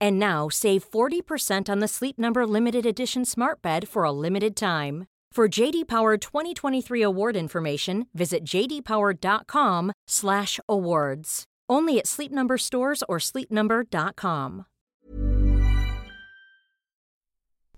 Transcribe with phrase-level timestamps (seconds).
[0.00, 4.56] And now save 40% on the Sleep Number limited edition Smart Bed for a limited
[4.56, 5.06] time.
[5.32, 11.44] For JD Power 2023 award information, visit jdpower.com/awards.
[11.68, 14.66] Only at Sleep Number stores or sleepnumber.com.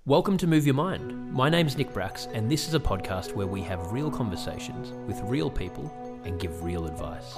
[0.05, 1.33] Welcome to Move Your Mind.
[1.33, 5.21] My name's Nick Brax, and this is a podcast where we have real conversations with
[5.23, 5.91] real people
[6.25, 7.37] and give real advice.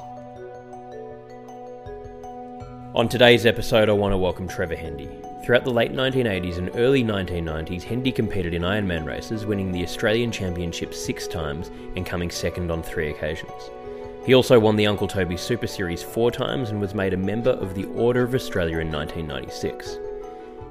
[2.95, 5.11] On today's episode, I want to welcome Trevor Hendy.
[5.45, 10.33] Throughout the late 1980s and early 1990s, Hendy competed in Ironman races, winning the Australian
[10.33, 13.71] Championship six times and coming second on three occasions.
[14.25, 17.51] He also won the Uncle Toby Super Series four times and was made a member
[17.51, 19.99] of the Order of Australia in 1996.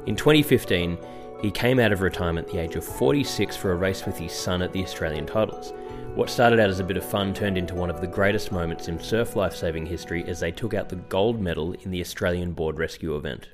[0.07, 0.97] In 2015,
[1.43, 4.31] he came out of retirement at the age of 46 for a race with his
[4.31, 5.71] son at the Australian titles.
[6.17, 8.87] What started out as a bit of fun turned into one of the greatest moments
[8.87, 12.79] in surf lifesaving history as they took out the gold medal in the Australian board
[12.79, 13.49] rescue event.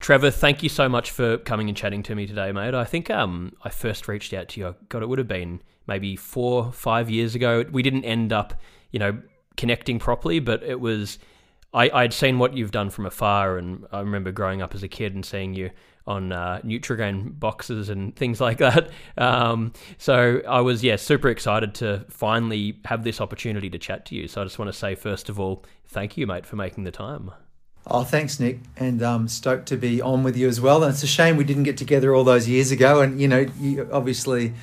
[0.00, 2.72] Trevor, thank you so much for coming and chatting to me today, mate.
[2.72, 4.74] I think um, I first reached out to you.
[4.88, 7.66] God, it would have been maybe four, five years ago.
[7.70, 8.58] We didn't end up,
[8.90, 9.20] you know,
[9.58, 11.18] connecting properly, but it was.
[11.74, 14.88] I, I'd seen what you've done from afar, and I remember growing up as a
[14.88, 15.72] kid and seeing you
[16.06, 18.90] on uh, Nutrigrain boxes and things like that.
[19.18, 24.14] Um, so I was, yeah, super excited to finally have this opportunity to chat to
[24.14, 24.28] you.
[24.28, 26.90] So I just want to say, first of all, thank you, mate, for making the
[26.90, 27.32] time.
[27.88, 30.82] Oh, thanks, Nick, and um, stoked to be on with you as well.
[30.82, 33.00] And it's a shame we didn't get together all those years ago.
[33.00, 34.54] And you know, you, obviously,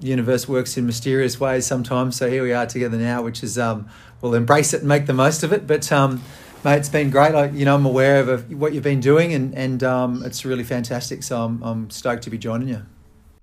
[0.00, 2.16] the universe works in mysterious ways sometimes.
[2.16, 3.88] So here we are together now, which is um,
[4.20, 5.66] we'll embrace it and make the most of it.
[5.66, 6.22] But um,
[6.64, 7.34] mate, it's been great.
[7.34, 10.64] I, you know, I'm aware of what you've been doing, and and um, it's really
[10.64, 11.22] fantastic.
[11.22, 12.82] So I'm I'm stoked to be joining you.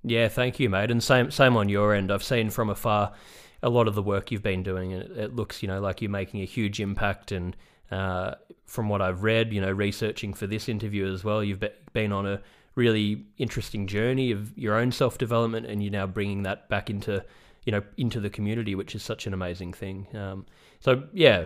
[0.03, 0.91] Yeah, thank you, mate.
[0.91, 2.11] And same same on your end.
[2.11, 3.13] I've seen from afar
[3.63, 6.01] a lot of the work you've been doing, and it, it looks, you know, like
[6.01, 7.55] you're making a huge impact and
[7.91, 8.35] uh,
[8.65, 11.63] from what I've read, you know, researching for this interview as well, you've
[11.93, 12.41] been on a
[12.75, 17.23] really interesting journey of your own self development, and you're now bringing that back into,
[17.65, 20.07] you know, into the community, which is such an amazing thing.
[20.15, 20.45] Um,
[20.79, 21.45] so yeah,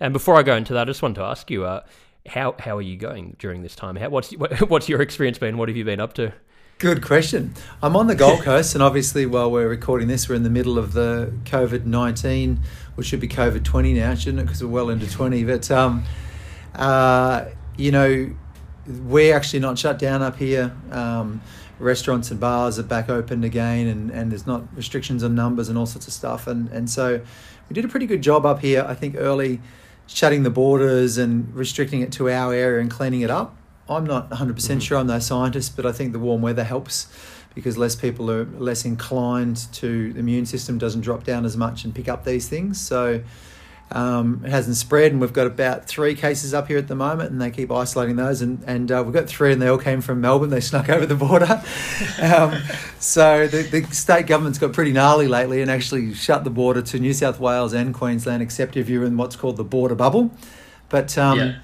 [0.00, 1.82] and before I go into that, I just wanted to ask you, uh,
[2.26, 3.96] how how are you going during this time?
[3.96, 4.30] How, what's
[4.68, 5.56] what's your experience been?
[5.56, 6.32] What have you been up to?
[6.78, 7.54] Good question.
[7.82, 10.78] I'm on the Gold Coast, and obviously, while we're recording this, we're in the middle
[10.78, 12.60] of the COVID 19,
[12.94, 14.42] which should be COVID 20 now, shouldn't it?
[14.44, 15.42] Because we're well into 20.
[15.42, 16.04] But, um,
[16.76, 18.30] uh, you know,
[18.86, 20.72] we're actually not shut down up here.
[20.92, 21.42] Um,
[21.80, 25.76] restaurants and bars are back open again, and, and there's not restrictions on numbers and
[25.76, 26.46] all sorts of stuff.
[26.46, 27.20] And, and so
[27.68, 29.60] we did a pretty good job up here, I think, early
[30.08, 33.54] shutting the borders and restricting it to our area and cleaning it up.
[33.88, 36.64] I'm not 100% mm hmm sure, I'm no scientist, but I think the warm weather
[36.64, 37.06] helps
[37.54, 41.84] because less people are less inclined to, the immune system doesn't drop down as much
[41.84, 42.80] and pick up these things.
[42.80, 43.22] So
[43.90, 47.30] um, it hasn't spread, and we've got about three cases up here at the moment,
[47.30, 48.42] and they keep isolating those.
[48.42, 50.50] And, and uh, we've got three, and they all came from Melbourne.
[50.50, 51.62] They snuck over the border.
[52.22, 52.60] um,
[52.98, 56.98] so the, the state government's got pretty gnarly lately and actually shut the border to
[56.98, 60.30] New South Wales and Queensland, except if you're in what's called the border bubble.
[60.90, 61.58] But, um, yeah.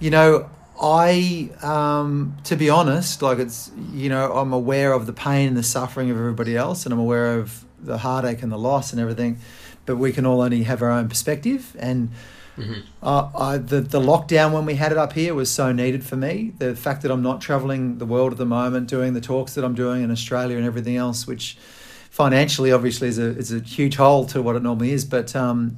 [0.00, 0.50] you know,
[0.80, 5.56] I, um, to be honest, like it's, you know, I'm aware of the pain and
[5.56, 9.00] the suffering of everybody else, and I'm aware of the heartache and the loss and
[9.00, 9.38] everything,
[9.86, 11.76] but we can all only have our own perspective.
[11.78, 12.10] And
[12.56, 12.80] mm-hmm.
[13.02, 16.16] uh, I, the, the lockdown when we had it up here was so needed for
[16.16, 16.52] me.
[16.58, 19.64] The fact that I'm not traveling the world at the moment, doing the talks that
[19.64, 21.56] I'm doing in Australia and everything else, which
[22.10, 25.76] financially obviously is a, is a huge hole to what it normally is, but um,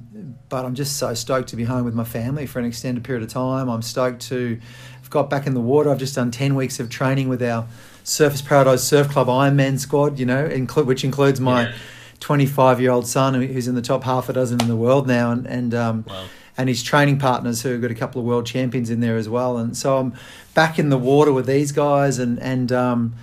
[0.48, 3.22] but I'm just so stoked to be home with my family for an extended period
[3.22, 3.68] of time.
[3.68, 4.60] I'm stoked to
[5.00, 5.90] have got back in the water.
[5.90, 7.66] I've just done 10 weeks of training with our
[8.04, 11.72] Surfers Paradise Surf Club Ironman squad, you know, inclu- which includes my
[12.20, 15.30] 25 year old son who's in the top half a dozen in the world now.
[15.30, 16.24] And, and um, wow.
[16.56, 19.28] and his training partners who have got a couple of world champions in there as
[19.28, 19.58] well.
[19.58, 20.14] And so I'm
[20.54, 23.14] back in the water with these guys, and and um,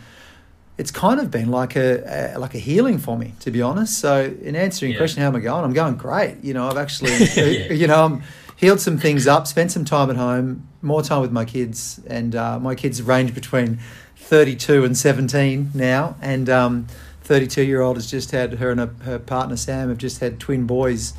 [0.78, 4.00] it's kind of been like a, a, like a healing for me, to be honest.
[4.00, 5.63] So in answering your question, how am I going?
[5.63, 6.38] I'm going great.
[6.44, 7.72] You know, I've actually, yeah.
[7.74, 8.24] you know, I'm
[8.56, 12.36] healed some things up, spent some time at home, more time with my kids, and
[12.36, 13.80] uh, my kids range between
[14.16, 16.88] 32 and 17 now, and um,
[17.33, 20.39] 32 year old has just had her and her, her partner Sam have just had
[20.39, 21.15] twin boys,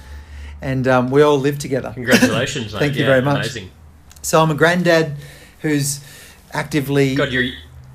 [0.62, 1.90] and um, we all live together.
[1.92, 2.70] Congratulations!
[2.72, 3.46] Thank you very much.
[3.46, 3.72] Amazing.
[4.22, 5.16] So I'm a granddad
[5.58, 6.04] who's
[6.52, 7.16] actively.
[7.16, 7.52] God, you're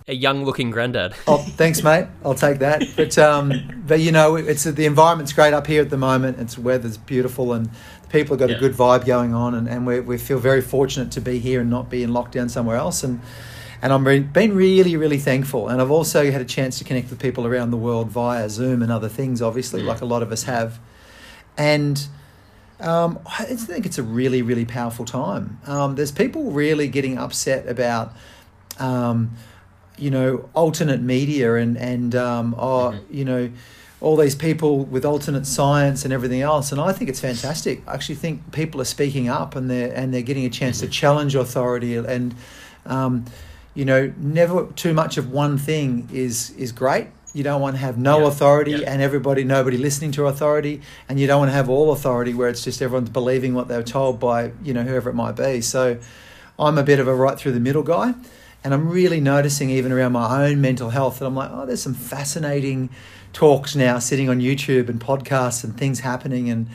[0.09, 1.13] a young looking granddad.
[1.27, 2.07] oh, thanks, mate.
[2.25, 2.83] I'll take that.
[2.97, 6.39] But um, but you know, it's the environment's great up here at the moment.
[6.39, 7.69] It's weather's beautiful and
[8.09, 8.57] people have got yeah.
[8.57, 11.61] a good vibe going on, and, and we we feel very fortunate to be here
[11.61, 13.01] and not be in lockdown somewhere else.
[13.01, 13.21] And
[13.81, 15.69] and I'm re- been really really thankful.
[15.69, 18.81] And I've also had a chance to connect with people around the world via Zoom
[18.81, 20.79] and other things, obviously, like a lot of us have.
[21.57, 22.07] And
[22.79, 25.59] um, I think it's a really really powerful time.
[25.65, 28.13] Um, there's people really getting upset about.
[28.79, 29.35] Um,
[29.99, 33.13] you know alternate media and and um, oh, mm-hmm.
[33.13, 33.51] you know
[34.01, 37.93] all these people with alternate science and everything else and I think it's fantastic I
[37.93, 40.87] actually think people are speaking up and they're and they're getting a chance mm-hmm.
[40.87, 42.33] to challenge authority and
[42.85, 43.25] um,
[43.79, 47.79] you know never too much of one thing is is great you don't want to
[47.79, 48.27] have no yeah.
[48.27, 48.91] authority yeah.
[48.91, 52.49] and everybody nobody listening to authority and you don't want to have all authority where
[52.49, 55.97] it's just everyone's believing what they're told by you know whoever it might be so
[56.57, 58.13] I'm a bit of a right through the middle guy
[58.63, 61.81] and I'm really noticing, even around my own mental health, that I'm like, oh, there's
[61.81, 62.89] some fascinating
[63.31, 66.49] talks now sitting on YouTube and podcasts and things happening.
[66.49, 66.67] And,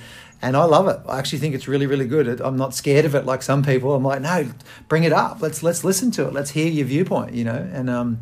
[0.45, 1.01] and I love it.
[1.09, 2.41] I actually think it's really, really good.
[2.41, 3.95] I'm not scared of it like some people.
[3.95, 4.49] I'm like, no,
[4.89, 5.41] bring it up.
[5.41, 6.33] Let's let's listen to it.
[6.33, 7.35] Let's hear your viewpoint.
[7.35, 8.21] You know, and um,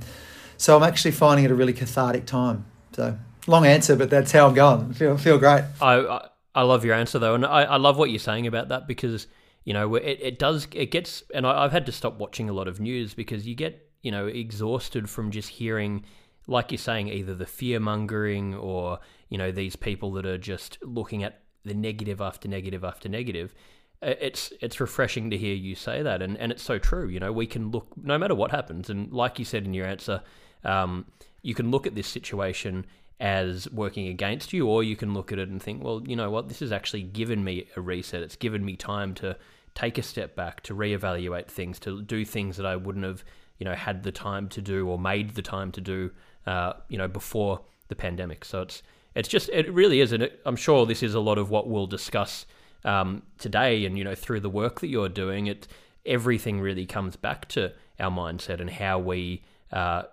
[0.57, 2.65] so I'm actually finding it a really cathartic time.
[2.93, 4.91] So long answer, but that's how I'm going.
[4.91, 5.65] I feel feel great.
[5.81, 8.87] I I love your answer though, and I, I love what you're saying about that
[8.87, 9.27] because
[9.65, 12.53] you know, it, it does, it gets, and I, I've had to stop watching a
[12.53, 16.05] lot of news because you get, you know, exhausted from just hearing,
[16.47, 18.99] like you're saying, either the fear mongering or,
[19.29, 23.55] you know, these people that are just looking at the negative after negative after negative.
[24.01, 27.09] It's it's refreshing to hear you say that, and, and it's so true.
[27.09, 29.87] You know, we can look no matter what happens, and like you said in your
[29.87, 30.23] answer,
[30.65, 31.07] um,
[31.43, 32.85] you can look at this situation
[33.21, 36.29] as working against you, or you can look at it and think, well, you know
[36.29, 38.23] what, this has actually given me a reset.
[38.23, 39.37] It's given me time to
[39.77, 43.25] take a step back, to reevaluate things, to do things that I wouldn't have,
[43.59, 46.11] you know, had the time to do or made the time to do,
[46.47, 48.45] uh, you know, before the pandemic.
[48.45, 48.83] So it's
[49.15, 51.87] it's just it really is, and I'm sure this is a lot of what we'll
[51.87, 52.47] discuss
[52.85, 55.69] um, today, and you know, through the work that you're doing, it
[56.05, 59.43] everything really comes back to our mindset and how we.
[59.73, 60.05] Uh,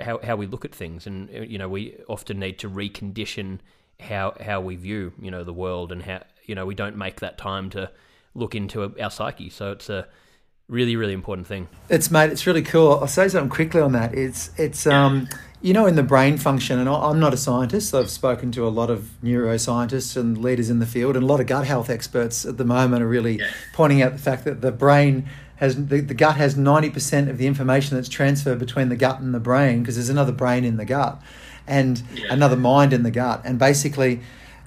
[0.00, 3.60] how, how we look at things and you know we often need to recondition
[4.00, 7.20] how how we view you know the world and how you know we don't make
[7.20, 7.88] that time to
[8.38, 9.50] look into our psyche.
[9.50, 10.06] So it's a
[10.68, 11.68] really really important thing.
[11.88, 12.92] It's mate, it's really cool.
[12.92, 14.14] I'll say something quickly on that.
[14.14, 15.28] It's it's um
[15.60, 17.94] you know in the brain function, and I'm not a scientist.
[17.94, 21.40] I've spoken to a lot of neuroscientists and leaders in the field, and a lot
[21.40, 23.40] of gut health experts at the moment are really
[23.72, 27.46] pointing out the fact that the brain has the, the gut has 90% of the
[27.46, 30.84] information that's transferred between the gut and the brain because there's another brain in the
[30.84, 31.20] gut
[31.66, 32.26] and yeah.
[32.30, 34.20] another mind in the gut and basically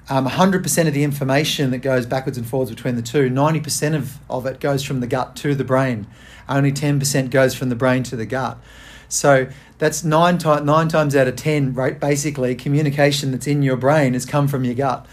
[0.08, 4.18] um, 100% of the information that goes backwards and forwards between the two, 90% of,
[4.28, 6.06] of it goes from the gut to the brain.
[6.48, 8.58] Only 10% goes from the brain to the gut.
[9.08, 11.98] So that's nine, nine times out of 10, right?
[11.98, 15.06] Basically, communication that's in your brain has come from your gut.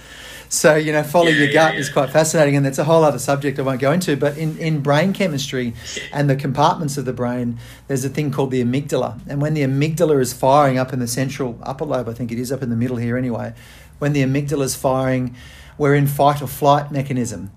[0.52, 3.04] So, you know, follow yeah, your gut yeah, is quite fascinating, and that's a whole
[3.04, 4.18] other subject I won't go into.
[4.18, 5.76] But in, in brain chemistry
[6.12, 9.20] and the compartments of the brain, there's a thing called the amygdala.
[9.28, 12.40] And when the amygdala is firing up in the central upper lobe, I think it
[12.40, 13.54] is up in the middle here anyway,
[14.00, 15.36] when the amygdala is firing,
[15.78, 17.52] we're in fight or flight mechanism.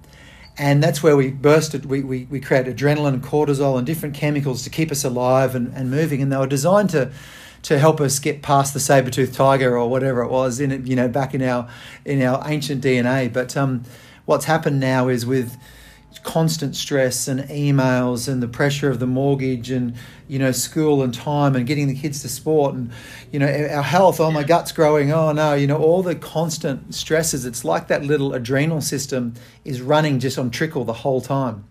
[0.59, 4.15] And that's where we burst it, we, we, we create adrenaline and cortisol and different
[4.15, 6.21] chemicals to keep us alive and, and moving.
[6.21, 7.11] And they were designed to,
[7.63, 10.95] to help us get past the saber-toothed tiger or whatever it was in it, you
[10.95, 11.69] know, back in our
[12.05, 13.33] in our ancient DNA.
[13.33, 13.85] But um,
[14.27, 15.57] what's happened now is with
[16.21, 19.95] constant stress and emails and the pressure of the mortgage and
[20.29, 22.91] you know school and time and getting the kids to sport and
[23.31, 26.95] you know our health oh my gut's growing oh no you know all the constant
[26.95, 31.65] stresses it's like that little adrenal system is running just on trickle the whole time.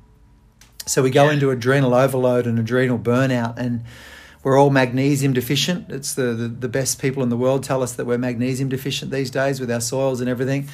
[0.86, 3.84] So we go into adrenal overload and adrenal burnout and
[4.44, 5.92] we're all magnesium deficient.
[5.92, 9.12] It's the, the, the best people in the world tell us that we're magnesium deficient
[9.12, 10.68] these days with our soils and everything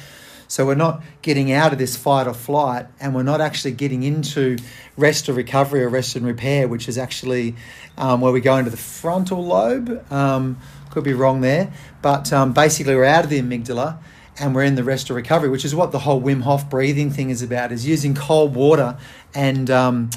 [0.48, 4.02] so we're not getting out of this fight or flight, and we're not actually getting
[4.02, 4.56] into
[4.96, 7.54] rest or recovery or rest and repair, which is actually
[7.96, 10.10] um, where we go into the frontal lobe.
[10.10, 10.58] Um,
[10.90, 13.98] could be wrong there, but um, basically we're out of the amygdala
[14.40, 17.10] and we're in the rest or recovery, which is what the whole Wim Hof breathing
[17.10, 18.96] thing is about, is using cold water
[19.34, 20.10] and um,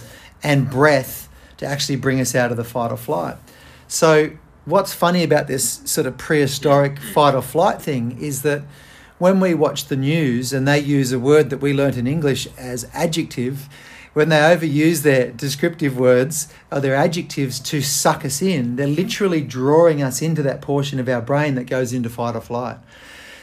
[0.43, 3.35] and breath to actually bring us out of the fight or flight.
[3.87, 4.31] So
[4.65, 8.63] what's funny about this sort of prehistoric fight or flight thing is that
[9.21, 12.47] when we watch the news and they use a word that we learnt in English
[12.57, 13.69] as adjective,
[14.13, 19.41] when they overuse their descriptive words or their adjectives to suck us in, they're literally
[19.41, 22.77] drawing us into that portion of our brain that goes into fight or flight.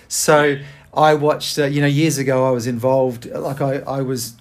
[0.09, 0.59] So
[0.93, 4.35] I watched, uh, you know, years ago I was involved, like I, I was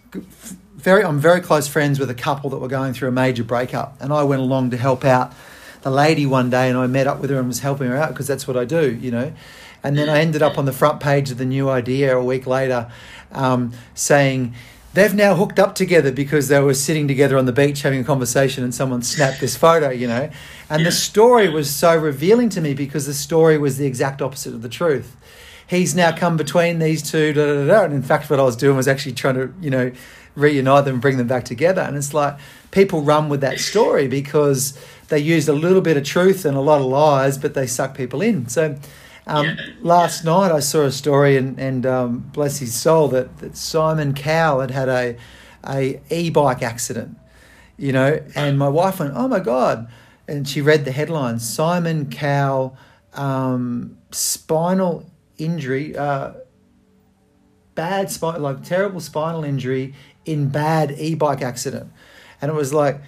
[0.75, 3.96] very, I'm very close friends with a couple that were going through a major breakup,
[4.01, 5.34] and I went along to help out
[5.84, 8.10] the lady one day, and I met up with her and was helping her out
[8.10, 9.34] because that's what I do, you know.
[9.88, 12.46] And then I ended up on the front page of the New Idea a week
[12.46, 12.91] later,
[13.32, 14.53] um, saying
[14.94, 18.03] they've now hooked up together because they were sitting together on the beach having a
[18.03, 20.29] conversation, and someone snapped this photo, you know.
[20.70, 24.53] And the story was so revealing to me because the story was the exact opposite
[24.53, 25.15] of the truth
[25.67, 27.34] he's now come between these two.
[27.34, 29.70] Da, da, da, And in fact, what I was doing was actually trying to, you
[29.70, 29.91] know,
[30.36, 31.82] reunite them bring them back together.
[31.82, 32.38] And it's like
[32.72, 34.77] people run with that story because
[35.10, 37.96] they used a little bit of truth and a lot of lies, but they suck
[37.96, 38.48] people in.
[38.48, 38.77] So
[39.27, 39.55] um, yeah.
[39.81, 44.13] last night I saw a story, and, and um, bless his soul, that, that Simon
[44.13, 45.17] Cowell had had a,
[45.63, 47.17] a e-bike accident,
[47.77, 49.88] you know, and my wife went, oh my God.
[50.27, 52.77] And she read the headline, Simon Cowell,
[53.13, 56.34] um, spinal injury, uh,
[57.75, 59.93] bad spine, like terrible spinal injury
[60.25, 61.91] in bad e-bike accident,
[62.41, 63.01] and it was like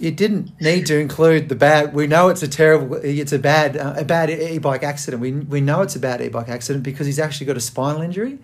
[0.00, 1.92] it didn't need to include the bad.
[1.92, 5.20] We know it's a terrible, it's a bad, uh, a bad e-bike accident.
[5.20, 8.38] We we know it's a bad e-bike accident because he's actually got a spinal injury.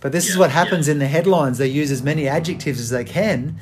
[0.00, 0.92] But this yeah, is what happens yeah.
[0.92, 1.58] in the headlines.
[1.58, 3.58] They use as many adjectives as they can,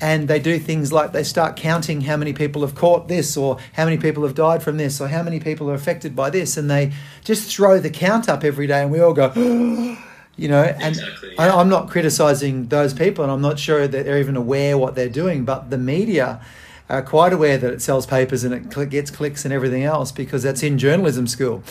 [0.00, 3.58] and they do things like they start counting how many people have caught this, or
[3.74, 6.56] how many people have died from this, or how many people are affected by this,
[6.56, 6.92] and they
[7.22, 9.32] just throw the count up every day, and we all go.
[10.38, 11.52] you know and exactly, yeah.
[11.52, 14.94] I, am not criticizing those people and i'm not sure that they're even aware what
[14.94, 16.40] they're doing but the media
[16.88, 20.42] are quite aware that it sells papers and it gets clicks and everything else because
[20.42, 21.62] that's in journalism school.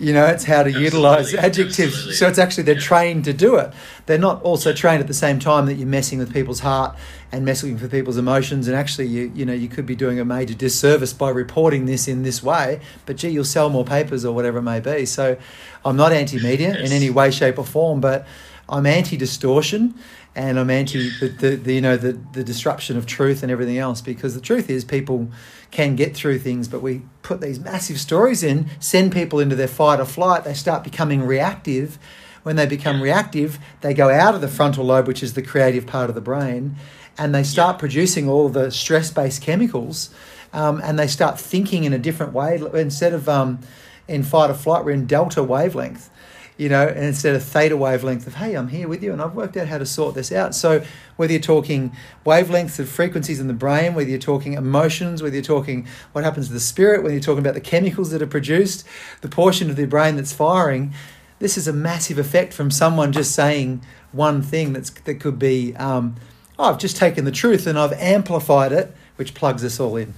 [0.00, 1.80] You know it's how to absolutely, utilize adjectives.
[1.80, 2.14] Absolutely.
[2.14, 2.80] so it's actually they're yeah.
[2.80, 3.72] trained to do it.
[4.06, 6.96] They're not also trained at the same time that you're messing with people's heart
[7.30, 8.66] and messing with people's emotions.
[8.66, 12.08] And actually you you know you could be doing a major disservice by reporting this
[12.08, 15.06] in this way but gee you'll sell more papers or whatever it may be.
[15.06, 15.36] So
[15.84, 16.90] i'm not anti-media yes.
[16.90, 18.26] in any way shape or form but
[18.68, 19.94] i'm anti-distortion
[20.34, 23.78] and i'm anti the, the, the, you know the, the disruption of truth and everything
[23.78, 25.28] else because the truth is people
[25.70, 29.68] can get through things but we put these massive stories in send people into their
[29.68, 31.98] fight or flight they start becoming reactive.
[32.42, 35.86] When they become reactive they go out of the frontal lobe which is the creative
[35.86, 36.76] part of the brain
[37.16, 40.10] and they start producing all the stress based chemicals
[40.54, 42.62] um, and they start thinking in a different way.
[42.74, 43.58] Instead of um,
[44.06, 46.10] in fight or flight, we're in delta wavelength,
[46.56, 49.34] you know, and instead of theta wavelength of, hey, I'm here with you and I've
[49.34, 50.54] worked out how to sort this out.
[50.54, 50.84] So
[51.16, 51.94] whether you're talking
[52.24, 56.46] wavelengths of frequencies in the brain, whether you're talking emotions, whether you're talking what happens
[56.48, 58.86] to the spirit, whether you're talking about the chemicals that are produced,
[59.20, 60.94] the portion of the brain that's firing,
[61.40, 63.82] this is a massive effect from someone just saying
[64.12, 66.14] one thing that's that could be um,
[66.58, 70.14] oh, I've just taken the truth and I've amplified it, which plugs us all in.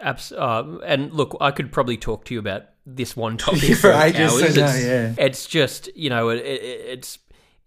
[0.00, 4.32] Uh, and look, I could probably talk to you about this one topic for ages.
[4.32, 4.56] Hours.
[4.56, 5.14] It's, yeah.
[5.18, 7.18] it's just you know it, it, it's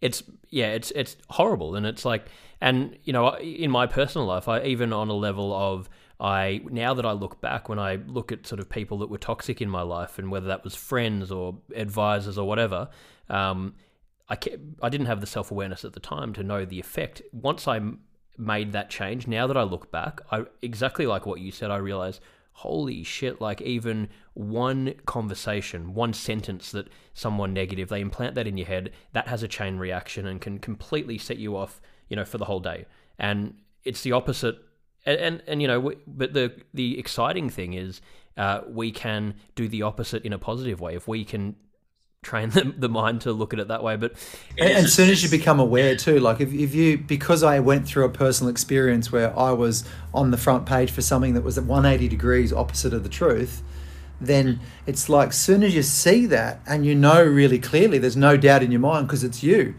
[0.01, 2.25] it's yeah it's it's horrible and it's like
[2.61, 6.93] and you know in my personal life I even on a level of I now
[6.93, 9.69] that I look back when I look at sort of people that were toxic in
[9.69, 12.89] my life and whether that was friends or advisors or whatever
[13.29, 13.75] um,
[14.29, 14.37] I,
[14.81, 17.21] I didn't have the self awareness at the time to know the effect.
[17.31, 17.81] Once I
[18.37, 21.77] made that change, now that I look back, I exactly like what you said, I
[21.77, 22.21] realized,
[22.59, 28.57] holy shit, like even one conversation, one sentence that someone negative, they implant that in
[28.57, 32.25] your head, that has a chain reaction and can completely set you off, you know,
[32.25, 32.85] for the whole day.
[33.17, 34.57] And it's the opposite.
[35.05, 38.01] And, and, and you know, but the, the exciting thing is
[38.35, 40.95] uh, we can do the opposite in a positive way.
[40.95, 41.55] If we can
[42.21, 43.95] train the, the mind to look at it that way.
[43.95, 44.13] But
[44.57, 47.87] and, as soon as you become aware too, like if, if you because I went
[47.87, 49.83] through a personal experience where I was
[50.13, 53.63] on the front page for something that was at 180 degrees opposite of the truth,
[54.19, 58.35] then it's like soon as you see that and you know really clearly, there's no
[58.35, 59.75] doubt in your mind because it's you.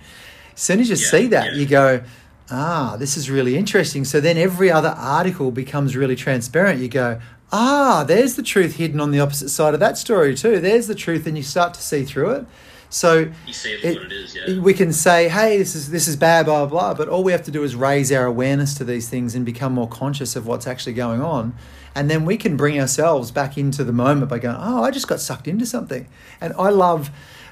[0.55, 1.59] As soon as you yeah, see that, yeah.
[1.59, 2.03] you go,
[2.51, 4.05] ah, this is really interesting.
[4.05, 6.81] So then every other article becomes really transparent.
[6.81, 7.21] You go,
[7.53, 10.61] ah, there's the truth hidden on the opposite side of that story too.
[10.61, 12.47] There's the truth, and you start to see through it.
[12.93, 14.59] So it, it is, yeah.
[14.59, 16.95] we can say, hey, this is this is bad, blah, blah blah.
[16.95, 19.73] But all we have to do is raise our awareness to these things and become
[19.73, 21.55] more conscious of what's actually going on.
[21.95, 25.09] And then we can bring ourselves back into the moment by going, oh, I just
[25.09, 26.09] got sucked into something.
[26.41, 27.11] And I love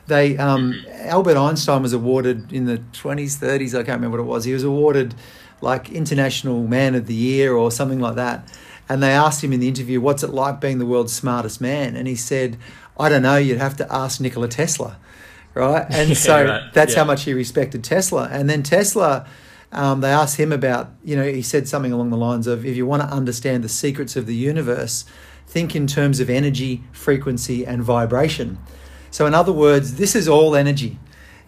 [0.08, 3.74] they um, Albert Einstein was awarded in the twenties, thirties.
[3.76, 4.44] I can't remember what it was.
[4.44, 5.14] He was awarded
[5.60, 8.52] like International Man of the Year or something like that.
[8.88, 11.94] And they asked him in the interview, "What's it like being the world's smartest man?"
[11.96, 12.56] And he said,
[12.98, 13.36] "I don't know.
[13.36, 14.96] You'd have to ask Nikola Tesla."
[15.54, 16.62] Right, and Yeah, so right.
[16.72, 17.00] that's Yeah.
[17.00, 18.28] how much he respected Tesla.
[18.30, 19.26] And then Tesla,
[19.72, 22.76] um, they asked him about, you know, he said something along the lines of, if
[22.76, 25.04] you want to understand the secrets of the universe,
[25.46, 28.58] think in terms of energy, frequency, and vibration.
[29.10, 30.98] So, in other words, this is all energy.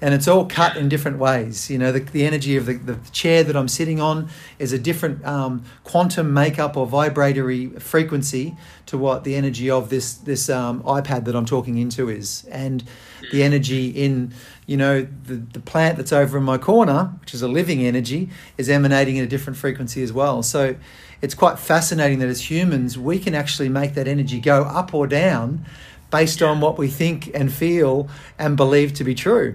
[0.03, 1.71] And it's all cut in different ways.
[1.71, 4.79] You know, the, the energy of the, the chair that I'm sitting on is a
[4.79, 10.83] different um, quantum makeup or vibratory frequency to what the energy of this this um,
[10.85, 12.45] iPad that I'm talking into is.
[12.51, 12.83] And
[13.31, 14.33] the energy in,
[14.67, 18.31] you know, the, the plant that's over in my corner, which is a living energy,
[18.57, 20.43] is emanating in a different frequency as well.
[20.43, 20.77] So
[21.21, 25.07] it's quite fascinating that as humans, we can actually make that energy go up or
[25.07, 25.67] down
[26.11, 29.55] based on what we think and feel and believe to be true.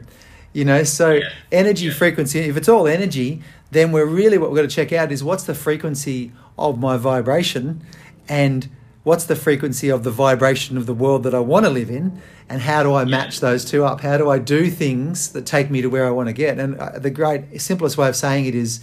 [0.55, 1.19] You know, so
[1.51, 5.12] energy frequency, if it's all energy, then we're really what we've got to check out
[5.12, 7.85] is what's the frequency of my vibration
[8.29, 8.69] and
[9.03, 12.21] what's the frequency of the vibration of the world that I want to live in
[12.47, 14.00] and how do I match those two up?
[14.00, 16.57] How do I do things that take me to where I want to get?
[16.57, 18.79] And uh, the great simplest way of saying it is,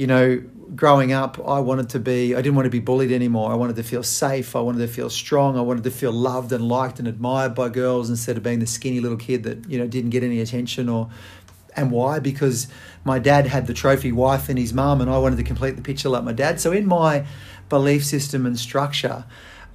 [0.00, 0.42] you know,
[0.74, 3.52] growing up, I wanted to be, I didn't want to be bullied anymore.
[3.52, 4.56] I wanted to feel safe.
[4.56, 5.58] I wanted to feel strong.
[5.58, 8.66] I wanted to feel loved and liked and admired by girls instead of being the
[8.66, 11.10] skinny little kid that, you know, didn't get any attention or,
[11.76, 12.18] and why?
[12.18, 12.66] Because
[13.04, 15.82] my dad had the trophy wife and his mum, and I wanted to complete the
[15.82, 16.62] picture like my dad.
[16.62, 17.26] So in my
[17.68, 19.26] belief system and structure,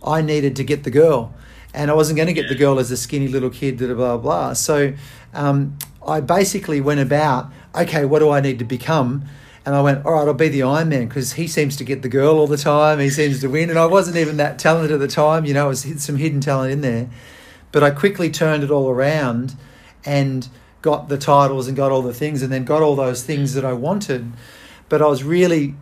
[0.03, 1.35] I needed to get the girl.
[1.71, 4.17] And I wasn't going to get the girl as a skinny little kid, blah, blah,
[4.17, 4.53] blah.
[4.53, 4.95] So
[5.35, 9.25] um, I basically went about, okay, what do I need to become?
[9.65, 12.03] And I went, all right, I'll be the Iron Man because he seems to get
[12.03, 12.99] the girl all the time.
[12.99, 13.71] He seems to win.
[13.71, 15.45] And I wasn't even that talented at the time.
[15.45, 17.09] You know, it was some hidden talent in there.
[17.71, 19.55] But I quickly turned it all around
[20.05, 20.47] and
[20.83, 23.65] got the titles and got all the things and then got all those things that
[23.65, 24.31] I wanted.
[24.87, 25.73] But I was really,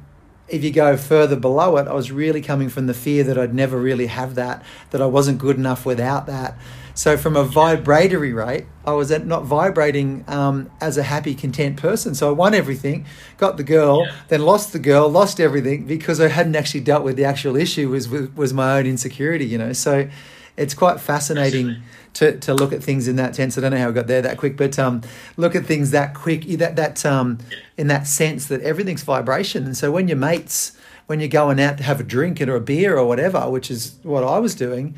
[0.47, 3.53] if you go further below it, I was really coming from the fear that I'd
[3.53, 6.57] never really have that, that I wasn't good enough without that.
[6.95, 11.77] So from a vibratory rate, I was at not vibrating um, as a happy, content
[11.77, 12.13] person.
[12.13, 13.05] So I won everything,
[13.37, 17.15] got the girl, then lost the girl, lost everything because I hadn't actually dealt with
[17.15, 19.45] the actual issue was was my own insecurity.
[19.45, 20.07] You know, so
[20.55, 21.81] it's quite fascinating
[22.13, 23.57] to, to look at things in that sense.
[23.57, 25.01] I don't know how I got there that quick, but um,
[25.35, 27.39] look at things that quick, that that um,
[27.75, 29.65] in that sense that everything's vibration.
[29.65, 30.77] And so when your mates,
[31.07, 33.97] when you're going out to have a drink or a beer or whatever, which is
[34.03, 34.95] what I was doing,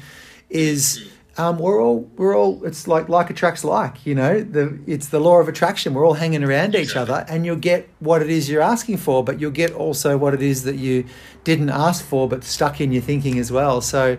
[0.50, 4.42] is um, we're all we're all it's like like attracts like you know?
[4.42, 5.94] The it's the law of attraction.
[5.94, 9.24] We're all hanging around each other and you'll get what it is you're asking for
[9.24, 11.06] but you'll get also what it is that you
[11.44, 13.82] didn't ask for but stuck in your thinking as well.
[13.82, 14.18] So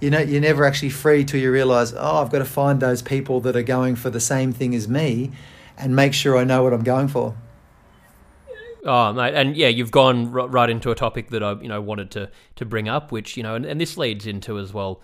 [0.00, 3.00] you know you're never actually free till you realize oh I've got to find those
[3.00, 5.32] people that are going for the same thing as me
[5.78, 7.34] and make sure I know what I'm going for.
[8.84, 11.80] Oh, mate, and yeah, you've gone r- right into a topic that I, you know,
[11.80, 15.00] wanted to to bring up, which you know, and, and this leads into as well.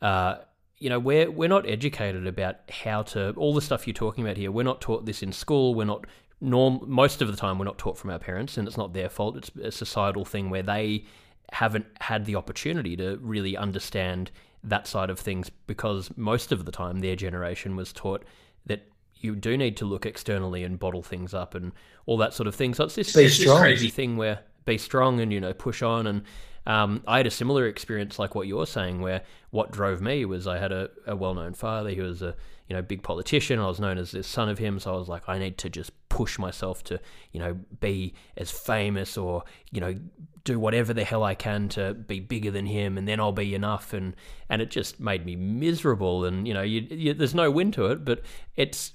[0.00, 0.36] Uh,
[0.78, 4.36] you know, we're we're not educated about how to all the stuff you're talking about
[4.36, 4.50] here.
[4.50, 5.74] We're not taught this in school.
[5.74, 6.06] We're not
[6.40, 7.58] norm most of the time.
[7.58, 9.36] We're not taught from our parents, and it's not their fault.
[9.36, 11.04] It's a societal thing where they
[11.52, 14.30] haven't had the opportunity to really understand
[14.64, 18.24] that side of things because most of the time their generation was taught
[18.66, 18.82] that
[19.20, 21.72] you do need to look externally and bottle things up and
[22.04, 22.74] all that sort of thing.
[22.74, 26.06] So it's this, it's this crazy thing where be strong and you know push on.
[26.06, 26.22] And
[26.66, 30.46] um, I had a similar experience like what you're saying, where what drove me was
[30.46, 31.90] I had a, a well-known father.
[31.90, 32.34] He was a
[32.68, 33.60] you know big politician.
[33.60, 35.70] I was known as the son of him, so I was like, I need to
[35.70, 36.98] just push myself to
[37.30, 39.94] you know be as famous or you know
[40.42, 43.54] do whatever the hell I can to be bigger than him, and then I'll be
[43.54, 43.92] enough.
[43.92, 44.16] And
[44.48, 46.24] and it just made me miserable.
[46.24, 48.22] And you know, you, you, there's no win to it, but
[48.56, 48.92] it's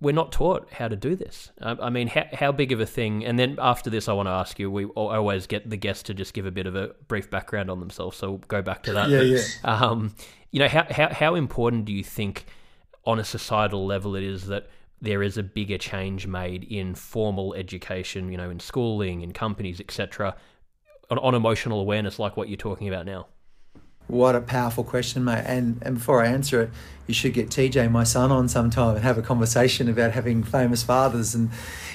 [0.00, 1.50] we're not taught how to do this.
[1.60, 3.24] Um, I mean, how, how big of a thing?
[3.24, 4.70] And then after this, I want to ask you.
[4.70, 7.80] We always get the guests to just give a bit of a brief background on
[7.80, 9.10] themselves, so we'll go back to that.
[9.10, 9.42] Yeah, But, yeah.
[9.64, 10.14] Um,
[10.50, 12.46] you know, how, how how important do you think,
[13.04, 14.68] on a societal level, it is that
[15.00, 18.30] there is a bigger change made in formal education?
[18.32, 20.34] You know, in schooling, in companies, etc.
[21.10, 23.26] On, on emotional awareness, like what you're talking about now.
[24.06, 25.44] What a powerful question, mate.
[25.46, 26.70] And and before I answer it,
[27.06, 30.82] you should get TJ, my son, on sometime and have a conversation about having famous
[30.82, 31.50] fathers and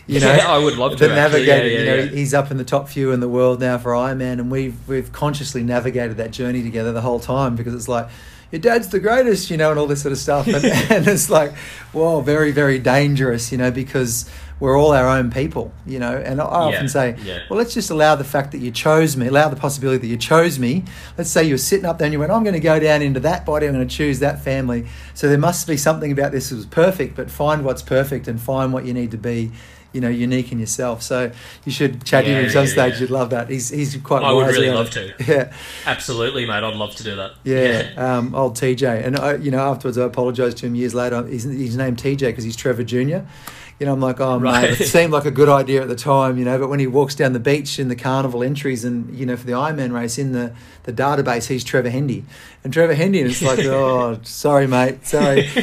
[0.07, 1.45] you know Yeah, I would love the to, actually.
[1.45, 2.05] Yeah, yeah, you know, yeah.
[2.11, 5.11] he's up in the top few in the world now for Ironman, and we've we've
[5.11, 8.07] consciously navigated that journey together the whole time because it's like
[8.55, 11.29] your dad's the greatest, you know, and all this sort of stuff, and, and it's
[11.29, 11.53] like,
[11.91, 14.29] well, very very dangerous, you know, because
[14.61, 16.15] we're all our own people, you know.
[16.15, 17.39] And I often Yeah, say, yeah.
[17.49, 20.15] well, let's just allow the fact that you chose me, allow the possibility that you
[20.15, 20.85] chose me.
[21.17, 23.01] Let's say you were sitting up there and you went, I'm going to go down
[23.01, 24.87] into that body, I'm going to choose that family.
[25.13, 28.39] So there must be something about this that was perfect, but find what's perfect and
[28.39, 29.51] find what you need to be.
[29.95, 31.01] You know, unique in yourself.
[31.01, 31.31] So
[31.65, 32.93] you should chat to Yeah, him some yeah, stage.
[32.95, 32.99] yeah.
[32.99, 33.49] You'd love that.
[33.49, 34.21] He's he's quite.
[34.23, 35.15] I would really love it.
[35.17, 35.25] to.
[35.33, 35.51] Yeah.
[35.85, 36.63] Absolutely, mate.
[36.63, 37.31] I'd love to do that.
[37.43, 41.25] Yeah, um, old TJ, and I, you know, afterwards I apologised to him years later.
[41.25, 43.25] He's, he's named TJ because he's Trevor Junior.
[43.79, 44.69] You know, I'm like, oh Right.
[44.69, 46.57] mate, it seemed like a good idea at the time, you know.
[46.57, 49.45] But when he walks down the beach in the carnival entries, and you know, for
[49.45, 52.23] the Ironman race in the the database, he's Trevor Hendy,
[52.63, 55.49] and Trevor Hendy, and it's like, oh, sorry, mate, sorry.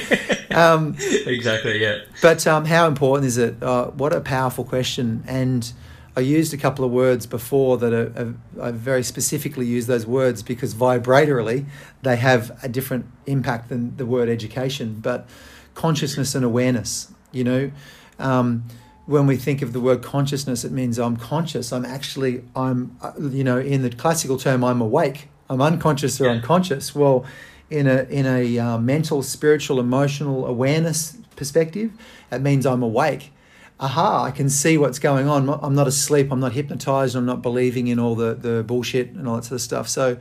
[0.52, 1.80] Um, exactly.
[1.80, 2.00] Yeah.
[2.20, 3.62] but um, how important is it?
[3.62, 5.24] Uh, what a powerful question.
[5.26, 5.72] And
[6.14, 8.12] I used a couple of words before that are,
[8.60, 11.64] are, I very specifically use those words because vibratorily
[12.02, 14.98] they have a different impact than the word education.
[15.00, 15.26] But
[15.74, 17.70] consciousness and awareness, you know,
[18.18, 18.64] um,
[19.06, 21.72] when we think of the word consciousness, it means I'm conscious.
[21.72, 25.28] I'm actually, I'm, uh, you know, in the classical term, I'm awake.
[25.50, 26.30] I'm unconscious or Yeah.
[26.32, 26.94] unconscious.
[26.94, 27.24] Well,
[27.70, 31.90] in a in a uh, mental, spiritual, emotional awareness perspective,
[32.30, 33.32] it means I'm awake.
[33.80, 34.24] Aha!
[34.24, 35.48] I can see what's going on.
[35.62, 36.30] I'm not asleep.
[36.30, 37.16] I'm not hypnotized.
[37.16, 39.88] I'm not believing in all the the bullshit and all that sort of stuff.
[39.88, 40.16] So,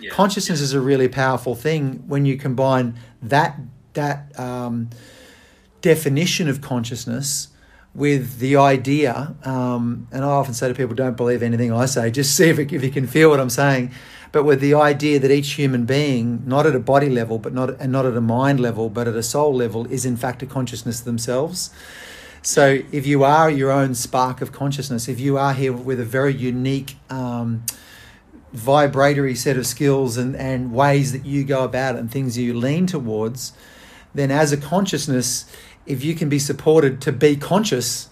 [0.00, 0.10] Yeah.
[0.10, 3.60] consciousness is a really powerful thing when you combine that
[3.94, 4.88] that um,
[5.84, 7.48] definition of consciousness
[7.94, 12.10] with the idea, um, and I often say to people, don't believe anything I say,
[12.10, 13.92] just see if, it, if you can feel what I'm saying.
[14.32, 17.78] But with the idea that each human being, not at a body level, but not
[17.78, 20.46] and not at a mind level, but at a soul level, is in fact a
[20.46, 21.70] consciousness themselves.
[22.40, 26.04] So if you are your own spark of consciousness, if you are here with a
[26.04, 27.64] very unique um,
[28.52, 32.54] vibratory set of skills and, and ways that you go about it and things you
[32.54, 33.52] lean towards,
[34.14, 35.44] then as a consciousness,
[35.86, 38.08] if you can be supported to be conscious,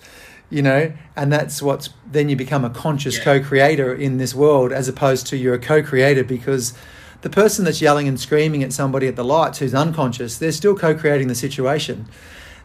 [0.51, 3.25] you know, and that's what's then you become a conscious Yeah.
[3.25, 6.75] co-creator in this world as opposed to you're a co-creator because
[7.23, 10.75] the person that's yelling and screaming at somebody at the lights who's unconscious, they're still
[10.75, 12.07] co-creating the situation.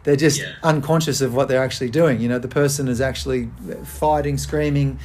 [0.04, 0.46] They're just Yeah.
[0.62, 2.20] unconscious of what they're actually doing.
[2.20, 3.48] You know, the person is actually
[3.84, 4.98] fighting, screaming,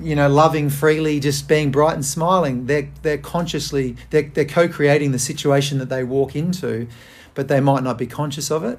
[0.00, 2.66] you know, loving freely, just being bright and smiling.
[2.66, 6.86] They're they're consciously they're they're co-creating the situation that they walk into,
[7.34, 8.78] but they might not be conscious of it.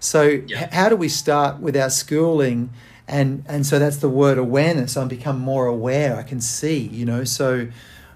[0.00, 0.64] So Yeah.
[0.64, 2.70] h- how do we start with our schooling?
[3.08, 4.96] And and so that's the word awareness.
[4.96, 6.16] I'm become more aware.
[6.16, 6.78] I can see.
[6.78, 7.68] You know, so.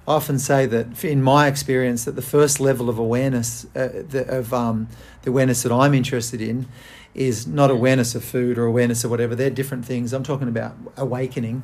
[0.08, 4.24] I often say that in my experience that the first level of awareness uh, the,
[4.28, 4.88] of um,
[5.22, 6.66] the awareness that I'm interested in
[7.14, 10.74] is not awareness of food or awareness of whatever they're different things I'm talking about
[10.96, 11.62] awakening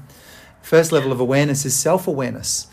[0.62, 2.68] first level of awareness is self-awareness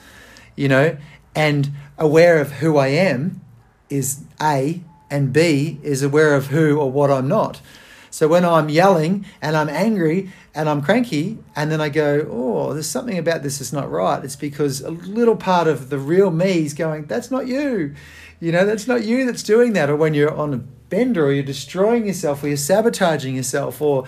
[0.56, 0.96] you know
[1.34, 3.42] and aware of who I am
[3.90, 4.82] is A
[5.14, 7.62] and B is aware of who or what I'm not
[8.10, 12.74] so when I'm yelling and I'm angry and I'm cranky, and then I go, oh,
[12.74, 14.24] there's something about this that's not right.
[14.24, 17.96] It's because a little part of the real me is going, that's not you.
[18.40, 19.90] You know, that's not you that's doing that.
[19.90, 24.04] Or when you're on a bender or you're destroying yourself or you're sabotaging yourself or,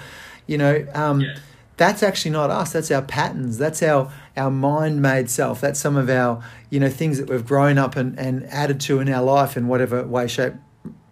[0.45, 1.37] you know, um, Yeah.
[1.77, 2.73] that's actually not us.
[2.73, 3.57] That's our patterns.
[3.57, 5.59] That's our, our mind made self.
[5.61, 8.99] That's some of our, you know, things that we've grown up and, and added to
[8.99, 10.53] in our life in whatever way, shape,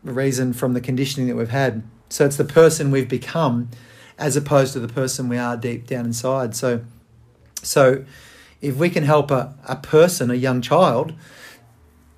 [0.03, 1.83] reason from the conditioning that we've had.
[2.09, 3.69] So it's the person we've become
[4.17, 6.55] as opposed to the person we are deep down inside.
[6.55, 6.81] So,
[7.61, 8.05] so
[8.61, 11.13] if we can help a, a person, a young child,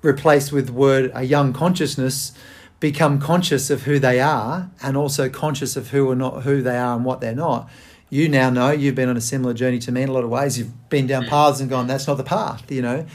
[0.02, 2.32] replaced with word a young consciousness,
[2.80, 6.76] become conscious of who they are and also conscious of who or not who they
[6.76, 7.68] are and what they're not.
[8.10, 10.30] You now know you've been on a similar journey to me in a lot of
[10.30, 10.58] ways.
[10.58, 11.28] You've been down mm.
[11.28, 13.06] paths and gone, that's not the path, you know.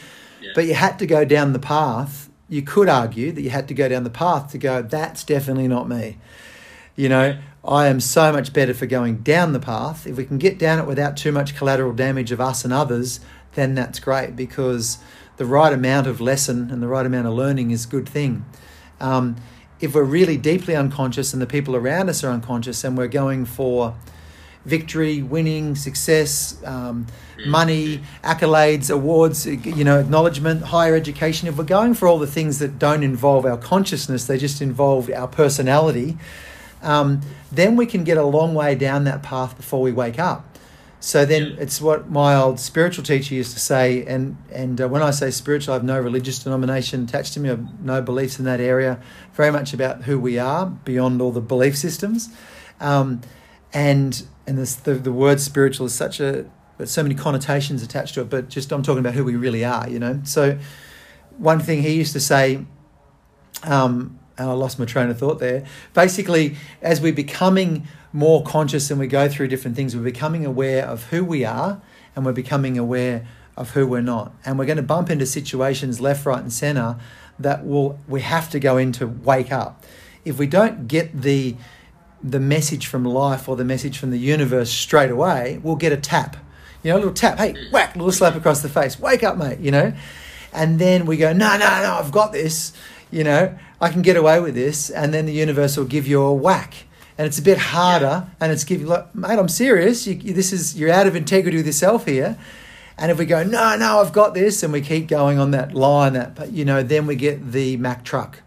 [0.42, 0.52] Yeah.
[0.56, 2.30] But you had to go down the path.
[2.52, 5.70] You could argue that you had to go down the path to go, that's definitely
[5.70, 6.18] not me.
[6.98, 10.06] You know, I am so much better for going down the path.
[10.06, 13.22] If we can get down it without too much collateral damage of us and others,
[13.54, 14.98] then that's great because
[15.38, 18.44] the right amount of lesson and the right amount of learning is a good thing.
[19.00, 19.38] Um,
[19.80, 23.46] if we're really deeply unconscious and the people around us are unconscious and we're going
[23.46, 23.96] for
[24.66, 27.08] victory, winning, success, um,
[27.46, 32.60] money, accolades, awards, you know, acknowledgement, higher education, if we're going for all the things
[32.60, 36.18] that don't involve our consciousness, they just involve our personality,
[36.82, 37.22] um,
[37.52, 40.46] then we can get a long way down that path before we wake up.
[41.04, 45.02] So then it's what my old spiritual teacher used to say, and and uh, when
[45.02, 47.50] I say spiritual, I have no religious denomination attached to me.
[47.50, 49.00] I have no beliefs in that area.
[49.34, 52.30] Very much about who we are beyond all the belief systems,
[52.80, 53.22] um,
[53.74, 56.46] and and this, the the word spiritual is such a
[56.78, 58.30] but so many connotations attached to it.
[58.30, 60.22] But just I'm talking about who we really are, you know.
[60.24, 60.58] So
[61.38, 62.66] one thing he used to say,
[63.64, 65.66] um, and I lost my train of thought there.
[65.94, 70.86] Basically, as we're becoming more conscious and we go through different things, we're becoming aware
[70.86, 71.82] of who we are
[72.16, 74.34] and we're becoming aware of who we're not.
[74.44, 76.98] And we're going to bump into situations left, right, and center
[77.38, 79.84] that will we have to go into wake up.
[80.26, 81.56] If we don't get the
[82.24, 85.98] the message from life or the message from the universe straight away, we'll get a
[85.98, 86.38] tap.
[86.84, 89.60] You know, a little tap, hey, whack, little slap across the face, wake up, mate,
[89.60, 89.94] you know?
[90.54, 92.74] And then we go, no, no, no, I've got this,
[93.12, 94.90] you know, I can get away with this.
[94.90, 96.74] And then the universe will give you a whack.
[97.18, 100.08] And it's a bit harder, and it's giving, you like, mate, I'm serious.
[100.08, 102.38] You, this is you're out of integrity with yourself here.
[102.98, 105.74] And if we go, no, no, I've got this, and we keep going on that
[105.76, 108.40] line, that but you know, then we get the Mack truck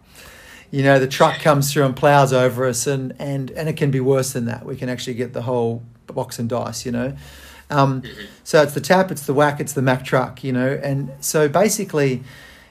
[0.75, 3.91] you know the truck comes through and plows over us and and and it can
[3.91, 4.65] be worse than that.
[4.65, 7.15] We can actually get the whole box and dice you know?
[7.69, 8.25] Um, mm-hmm.
[8.43, 10.77] so it's the tap it's the whack it's the mack truck you know?
[10.83, 12.23] And so basically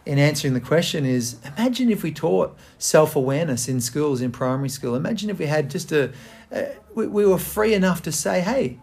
[0.04, 4.94] in answering the question is imagine if we taught self-awareness in schools in primary school.
[4.94, 6.12] Imagine if we had just a,
[6.52, 8.78] a we, we were free enough to say hey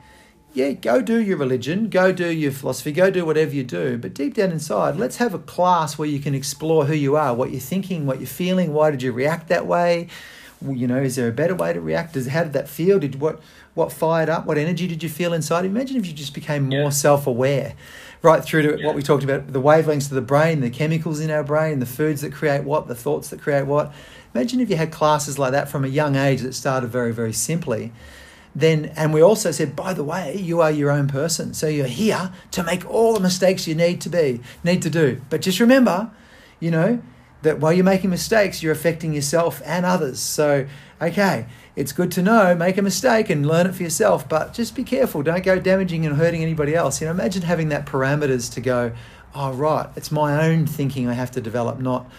[0.54, 3.98] yeah, go do your religion, go do your philosophy, go do whatever you do.
[3.98, 7.34] But deep down inside, let's have a class where you can explore who you are,
[7.34, 8.74] what you're thinking, what you're feeling.
[8.74, 10.08] Why did you react that way?
[10.62, 12.14] You know, is there a better way to react?
[12.14, 13.00] Does how did that feel?
[13.00, 13.40] Did what
[13.74, 14.46] what fired up?
[14.46, 15.64] What energy did you feel inside?
[15.64, 16.90] Imagine if you just became more yeah.
[16.90, 17.74] self-aware,
[18.22, 18.86] right through to yeah.
[18.86, 21.86] what we talked about, the wavelengths of the brain, the chemicals in our brain, the
[21.86, 23.94] foods that create what, the thoughts that create what.
[24.36, 27.34] Imagine if you had classes like that from a young age that started very, very
[27.34, 27.92] simply
[28.56, 31.88] then and we also said by the way you are your own person so you're
[31.88, 35.22] here to make all the mistakes you need to be need to do.
[35.30, 36.12] But just remember
[36.60, 37.02] you know
[37.44, 40.20] that while you're making mistakes you're affecting yourself and others.
[40.20, 40.68] So
[41.02, 44.76] okay it's good to know make a mistake and learn it for yourself but just
[44.76, 45.24] be careful.
[45.24, 47.00] Don't go damaging and hurting anybody else.
[47.00, 48.92] You know imagine having that parameters to go
[49.34, 52.10] oh right it's my own thinking i have to develop not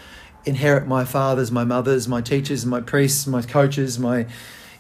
[0.45, 4.27] inherit my father's my mother's my teachers my priests my coaches my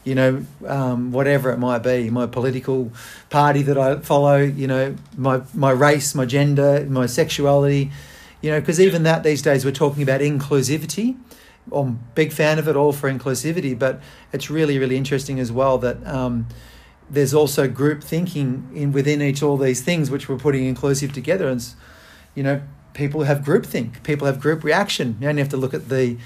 [0.04, 2.90] you know, um, whatever it might be, my political
[3.30, 7.90] party that I follow, you know, my, my race, my gender, my sexuality,
[8.40, 11.16] you know, because even that these days we're talking about inclusivity.
[11.72, 14.00] I'm big fan of it, all for inclusivity, but
[14.32, 16.48] it's really, really interesting as well that um,
[17.08, 21.48] there's also group thinking in within each all these things which we're putting inclusive together.
[21.48, 21.64] And,
[22.34, 22.62] you know,
[22.94, 25.16] people have group think, people have group reaction.
[25.20, 26.16] You only have to look at the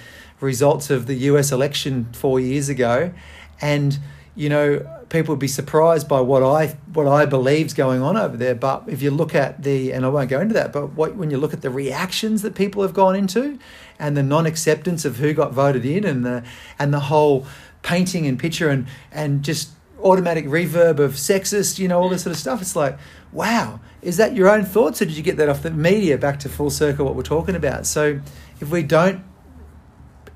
[0.41, 3.13] results of the US election four years ago
[3.61, 3.99] and
[4.35, 8.37] you know people would be surprised by what I what I believe's going on over
[8.37, 8.55] there.
[8.55, 11.31] But if you look at the and I won't go into that, but what, when
[11.31, 13.59] you look at the reactions that people have gone into,
[13.99, 16.45] and the non acceptance of who got voted in, and the
[16.79, 17.47] and the whole
[17.83, 19.71] painting and picture and and just
[20.03, 22.61] automatic reverb of sexist, you know, all this sort of stuff.
[22.61, 22.99] It's like,
[23.33, 26.19] wow, is that your own thoughts, or did you get that off the media?
[26.19, 27.87] Back to full circle, what we're talking about.
[27.87, 28.21] So
[28.61, 29.25] if we don't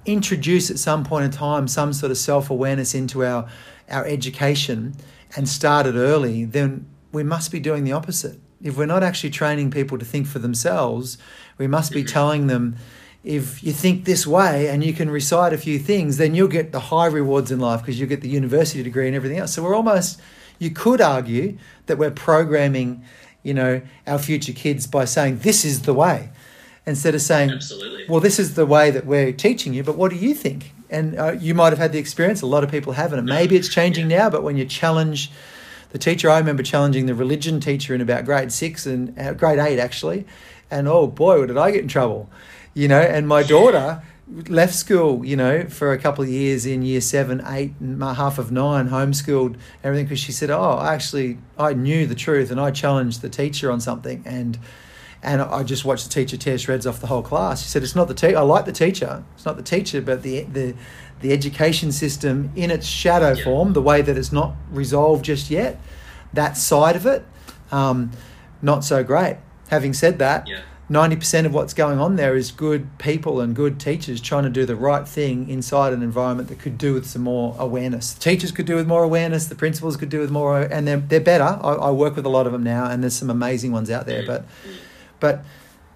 [0.07, 3.49] introduce at some point in time some sort of self awareness into our,
[3.91, 4.95] our education
[5.37, 8.39] and start it early, then we must be doing the opposite.
[8.63, 11.19] If we're not actually training people to think for themselves,
[11.59, 12.13] we must be mm-hmm.
[12.13, 12.77] telling them
[13.23, 16.73] if you think this way and you can recite a few things, then you'll get
[16.73, 19.55] the high rewards in life because you'll get the university degree and everything else.
[19.55, 20.21] So we're almost,
[20.59, 23.05] you could argue that we're programming,
[23.43, 26.31] you know, our future kids by saying this is the way
[26.87, 28.07] instead of saying, Absolutely.
[28.09, 30.73] well, this is the way that we're teaching you, but what do you think?
[30.89, 33.21] And uh, you might have had the experience, a lot of people haven't.
[33.21, 34.19] And maybe it's changing yeah.
[34.19, 35.31] now, but when you challenge
[35.91, 39.59] the teacher, I remember challenging the religion teacher in about grade six and uh, grade
[39.59, 40.27] eight, actually.
[40.71, 42.31] And oh boy, did I get in trouble,
[42.75, 43.01] you know.
[43.01, 44.03] And my daughter
[44.49, 48.39] left school, you know, for a couple of years in year seven, eight, and half
[48.39, 52.71] of nine, homeschooled, everything, because she said, oh, actually, I knew the truth and I
[52.71, 54.23] challenged the teacher on something.
[54.25, 54.59] And
[55.23, 57.63] and I just watched the teacher tear shreds off the whole class.
[57.63, 58.39] She said, "It's not the teacher.
[58.39, 59.23] I like the teacher.
[59.35, 60.75] It's not the teacher, but the the
[61.21, 63.45] the education system in its shadow yeah.
[63.45, 65.79] form, the way that it's not resolved just yet.
[66.33, 67.27] That side of it,
[67.71, 68.13] um,
[68.63, 69.37] not so great.
[69.69, 70.49] Having said that."
[70.93, 74.51] Ninety percent of what's going on there is good people and good teachers trying to
[74.51, 78.13] do the right thing inside an environment that could do with some more awareness.
[78.13, 79.47] The teachers could do with more awareness.
[79.47, 81.45] The principals could do with more, and they're they're better.
[81.45, 84.07] I, I work with a lot of them now, and there's some amazing ones out
[84.07, 84.25] there.
[84.25, 84.27] Mm.
[84.27, 84.47] But
[85.21, 85.45] but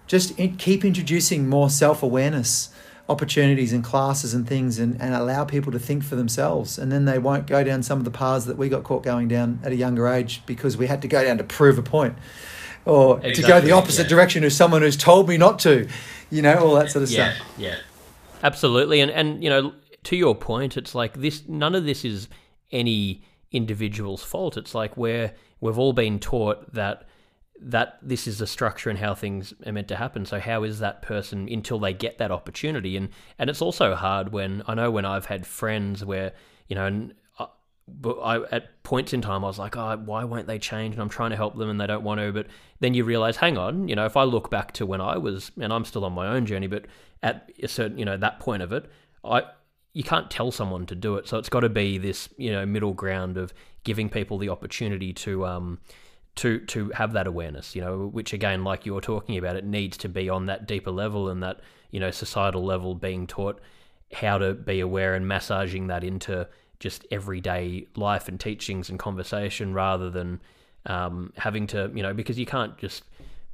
[0.06, 2.70] just in, keep introducing more self awareness
[3.08, 6.78] opportunities and classes and things and, and allow people to think for themselves.
[6.78, 9.28] And then they won't go down some of the paths that we got caught going
[9.28, 12.16] down at a younger age because we had to go down to prove a point
[12.86, 14.08] or exactly, to go the opposite yeah.
[14.08, 15.88] direction of someone who's told me not to,
[16.30, 17.48] you know, all that sort of yeah, stuff.
[17.58, 17.76] Yeah.
[18.42, 19.00] Absolutely.
[19.00, 22.28] And, and, you know, to your point, it's like this, none of this is
[22.72, 24.56] any individual's fault.
[24.56, 27.06] It's like where we've all been taught that
[27.64, 30.26] that this is the structure and how things are meant to happen.
[30.26, 32.96] So how is that person until they get that opportunity?
[32.96, 36.32] And and it's also hard when I know when I've had friends where
[36.68, 37.46] you know, and I,
[38.08, 40.94] I at points in time I was like, oh, why won't they change?
[40.94, 42.32] And I'm trying to help them and they don't want to.
[42.32, 42.46] But
[42.80, 45.50] then you realize, hang on, you know, if I look back to when I was,
[45.60, 46.84] and I'm still on my own journey, but
[47.22, 48.90] at a certain, you know, that point of it,
[49.24, 49.44] I
[49.94, 51.28] you can't tell someone to do it.
[51.28, 55.12] So it's got to be this, you know, middle ground of giving people the opportunity
[55.12, 55.78] to um
[56.36, 59.64] to to have that awareness, you know, which again, like you were talking about, it
[59.64, 63.60] needs to be on that deeper level and that you know societal level, being taught
[64.12, 66.46] how to be aware and massaging that into
[66.80, 70.40] just everyday life and teachings and conversation, rather than
[70.86, 73.04] um, having to, you know, because you can't just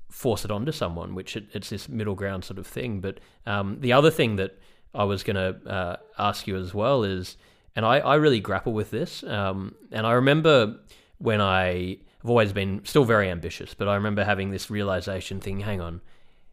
[0.08, 3.00] force it onto someone, which it, it's this middle ground sort of thing.
[3.00, 4.58] But um, the other thing that
[4.94, 7.36] I was going to uh, ask you as well is,
[7.76, 10.76] and I, I really grapple with this, um, and I remember
[11.18, 15.60] when I I've always been still very ambitious, but I remember having this realization thing,
[15.60, 16.00] hang on,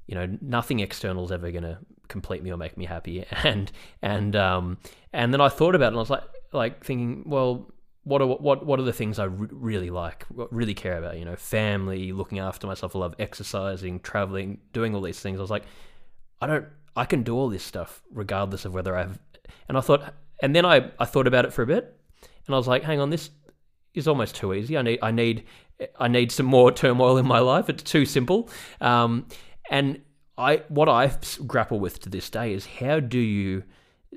[0.06, 1.77] you know, nothing external is ever going to
[2.08, 3.25] complete me or make me happy.
[3.43, 4.77] And, and, um,
[5.12, 7.69] and then I thought about it and I was like, like thinking, well,
[8.03, 11.17] what are, what, what are the things I really like, really care about?
[11.17, 12.95] You know, family, looking after myself.
[12.95, 15.39] I love exercising, traveling, doing all these things.
[15.39, 15.65] I was like,
[16.39, 19.19] I don't, I can do all this stuff regardless of whether I've,
[19.67, 21.97] and I thought, and then I, I thought about it for a bit
[22.47, 23.30] and I was like, hang on, this,
[23.97, 24.77] is almost too easy.
[24.77, 25.43] I need I need
[25.99, 27.69] I need some more turmoil in my life.
[27.69, 28.49] It's too simple.
[28.81, 29.27] Um,
[29.69, 30.01] and
[30.38, 31.12] I what I
[31.45, 33.63] grapple with to this day is how do you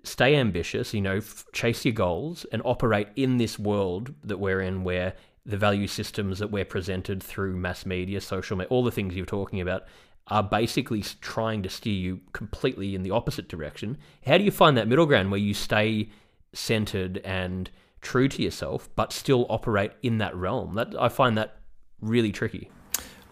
[0.04, 4.60] stay ambitious, you know, f- chase your goals and operate in this world that we're
[4.60, 5.14] in where
[5.44, 9.26] the value systems that we're presented through mass media, social media, all the things you're
[9.26, 9.84] talking about
[10.28, 13.98] are basically trying to steer you completely in the opposite direction.
[14.24, 16.10] How do you find that middle ground where you stay
[16.52, 20.74] centered and true to yourself, but still operate in that realm.
[20.74, 21.56] That I find that
[22.00, 22.70] really tricky.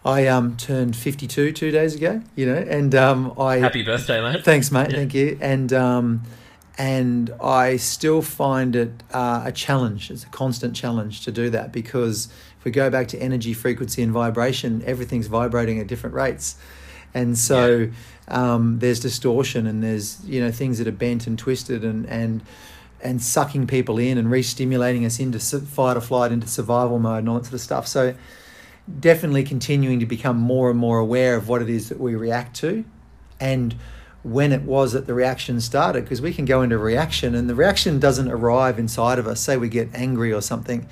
[0.05, 4.21] I um turned fifty two two days ago, you know, and um I happy birthday,
[4.21, 4.43] mate.
[4.43, 4.91] Thanks, mate.
[4.91, 4.97] Yeah.
[4.97, 5.37] Thank you.
[5.41, 6.23] And um
[6.77, 10.09] and I still find it uh, a challenge.
[10.09, 14.01] It's a constant challenge to do that because if we go back to energy, frequency,
[14.01, 16.55] and vibration, everything's vibrating at different rates,
[17.13, 18.53] and so yeah.
[18.53, 22.41] um, there's distortion and there's you know things that are bent and twisted and and
[23.01, 27.29] and sucking people in and re-stimulating us into fight or flight, into survival mode, and
[27.29, 27.87] all that sort of stuff.
[27.87, 28.15] So,
[28.99, 32.55] definitely continuing to become more and more aware of what it is that we react
[32.57, 32.83] to,
[33.39, 33.75] and
[34.23, 37.55] when it was that the reaction started, because we can go into reaction and the
[37.55, 39.39] reaction doesn't arrive inside of us.
[39.39, 40.87] Say we get angry or something,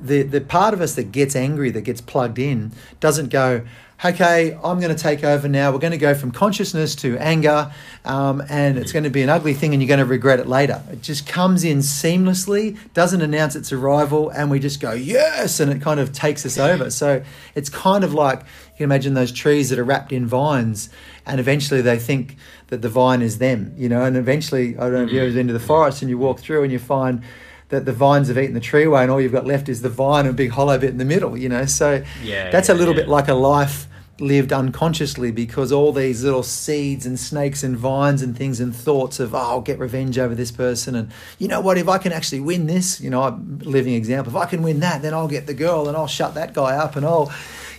[0.00, 3.62] the the part of us that gets angry, that gets plugged in, doesn't go
[4.04, 5.72] okay, I'm going to take over now.
[5.72, 7.72] We're going to go from consciousness to anger,
[8.04, 10.46] um, and it's going to be an ugly thing, and you're going to regret it
[10.46, 10.82] later.
[10.90, 15.72] It just comes in seamlessly, doesn't announce its arrival, and we just go, yes, and
[15.72, 16.90] it kind of takes us over.
[16.90, 17.22] So
[17.54, 20.90] it's kind of like you can imagine those trees that are wrapped in vines,
[21.24, 22.36] and eventually they think
[22.68, 25.32] that the vine is them, you know, and eventually, I don't know if you've ever
[25.32, 27.22] been to the forest and you walk through and you find
[27.68, 29.88] that the vines have eaten the tree away and all you've got left is the
[29.88, 31.66] vine and a big hollow bit in the middle, you know.
[31.66, 33.00] So yeah, that's yeah, a little yeah.
[33.00, 38.22] bit like a life lived unconsciously because all these little seeds and snakes and vines
[38.22, 40.94] and things and thoughts of, oh, I'll get revenge over this person.
[40.94, 44.34] And you know what, if I can actually win this, you know, I'm living example,
[44.34, 46.76] if I can win that, then I'll get the girl and I'll shut that guy
[46.76, 47.32] up and I'll,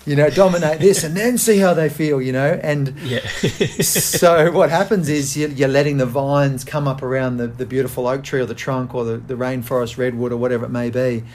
[0.07, 2.57] you know, dominate this and then see how they feel, you know.
[2.63, 3.27] And yeah.
[3.27, 8.23] so what happens is you're letting the vines come up around the, the beautiful oak
[8.23, 11.25] tree or the trunk or the, the rainforest redwood or whatever it may be.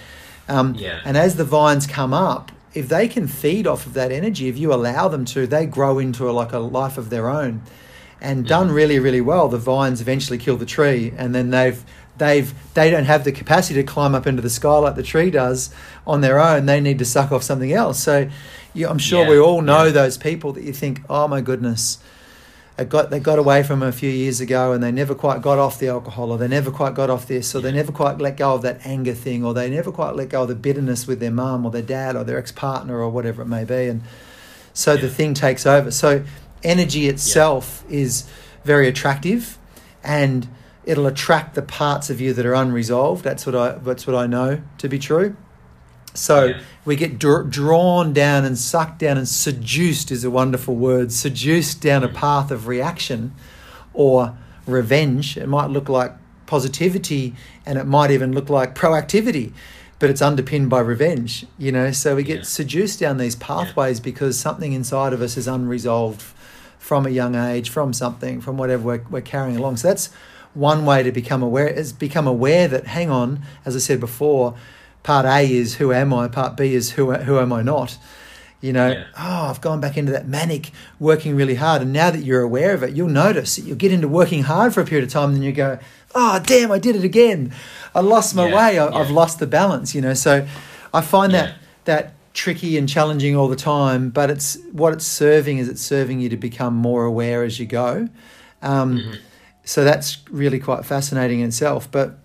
[0.48, 1.00] Um, yeah.
[1.04, 4.56] And as the vines come up, if they can feed off of that energy, if
[4.56, 7.60] you allow them to, they grow into a, like a life of their own.
[8.22, 11.84] And done really, really well, the vines eventually kill the tree, and then they've
[12.18, 15.30] they've they don't have the capacity to climb up into the sky like the tree
[15.30, 15.74] does
[16.06, 16.66] on their own.
[16.66, 18.02] They need to suck off something else.
[18.02, 18.30] So,
[18.74, 19.90] you, I'm sure yeah, we all know yeah.
[19.90, 21.98] those people that you think, oh my goodness,
[22.76, 25.58] they got they got away from a few years ago and they never quite got
[25.58, 27.64] off the alcohol or they never quite got off this or yeah.
[27.64, 30.42] they never quite let go of that anger thing or they never quite let go
[30.42, 33.46] of the bitterness with their mum or their dad or their ex-partner or whatever it
[33.46, 33.88] may be.
[33.88, 34.02] And
[34.72, 35.90] so the thing takes over.
[35.90, 36.24] So
[36.62, 38.28] energy itself is
[38.64, 39.58] very attractive
[40.02, 40.48] and
[40.84, 43.22] it'll attract the parts of you that are unresolved.
[43.22, 45.36] That's what I that's what I know to be true
[46.14, 46.60] so yeah.
[46.84, 51.80] we get dr- drawn down and sucked down and seduced is a wonderful word, seduced
[51.80, 52.14] down a mm.
[52.14, 53.32] path of reaction
[53.94, 55.36] or revenge.
[55.36, 56.12] It might look like
[56.46, 59.52] positivity and it might even look like proactivity,
[59.98, 61.92] but it's underpinned by revenge, you know.
[61.92, 62.44] So we get yeah.
[62.44, 64.04] seduced down these pathways yeah.
[64.04, 66.22] because something inside of us is unresolved
[66.78, 69.78] from a young age, from something, from whatever we're, we're carrying along.
[69.78, 70.10] So that's
[70.52, 74.54] one way to become aware is become aware that hang on, as I said before,
[75.02, 77.98] part A is who am I, part B is who who am I not.
[78.60, 79.04] You know, Yeah.
[79.18, 81.82] oh, I've gone back into that manic working really hard.
[81.82, 84.72] And now that you're aware of it, you'll notice that you'll get into working hard
[84.72, 85.80] for a period of time, and then you go,
[86.14, 87.52] oh, damn, I did it again.
[87.92, 88.78] I lost my Yeah, way.
[88.78, 88.94] I, yeah.
[88.94, 90.14] I've lost the balance, you know.
[90.14, 90.46] So
[90.94, 91.54] I find that
[91.86, 96.20] that tricky and challenging all the time, but it's what it's serving is it's serving
[96.20, 98.08] you to become more aware as you go.
[98.62, 99.14] Um, Mm-hmm.
[99.64, 101.88] So that's really quite fascinating in itself.
[101.90, 102.18] But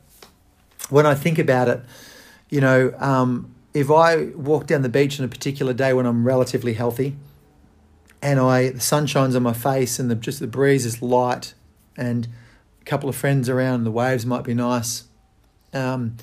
[0.89, 1.81] when I think about it,
[2.49, 6.25] you know, um, if I walk down the beach on a particular day when I'm
[6.25, 7.15] relatively healthy,
[8.21, 11.53] and I the sun shines on my face and the just the breeze is light,
[11.95, 12.27] and
[12.81, 15.03] a couple of friends around, the waves might be nice.
[15.73, 16.17] Um,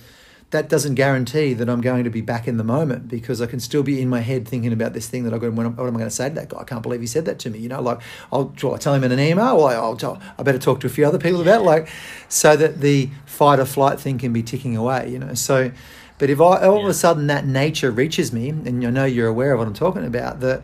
[0.55, 3.59] that doesn't guarantee that I'm going to be back in the moment because I can
[3.59, 5.53] still be in my head thinking about this thing that I've got.
[5.53, 6.59] What am I going to say to that guy?
[6.59, 7.59] I can't believe he said that to me.
[7.59, 8.01] You know, like
[8.33, 9.57] I'll, shall I tell him in an email?
[9.57, 11.89] Or I'll tell, I better talk to a few other people about it, like
[12.29, 15.11] so that the fight or flight thing can be ticking away.
[15.11, 15.73] You know, so
[16.19, 19.29] but if I all of a sudden that nature reaches me, and I know you're
[19.29, 20.63] aware of what I'm talking about, that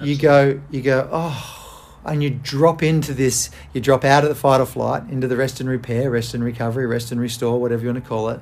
[0.00, 4.34] you go you go oh and you drop into this you drop out of the
[4.34, 7.82] fight or flight into the rest and repair rest and recovery rest and restore whatever
[7.82, 8.40] you want to call it.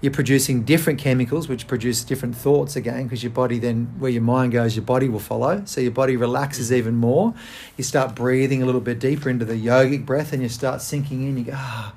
[0.00, 4.22] You're producing different chemicals which produce different thoughts again because your body then where your
[4.22, 5.62] mind goes your body will follow.
[5.66, 7.34] So your body relaxes even more.
[7.76, 11.22] You start breathing a little bit deeper into the yogic breath and you start sinking
[11.28, 11.38] in.
[11.38, 11.94] You go ah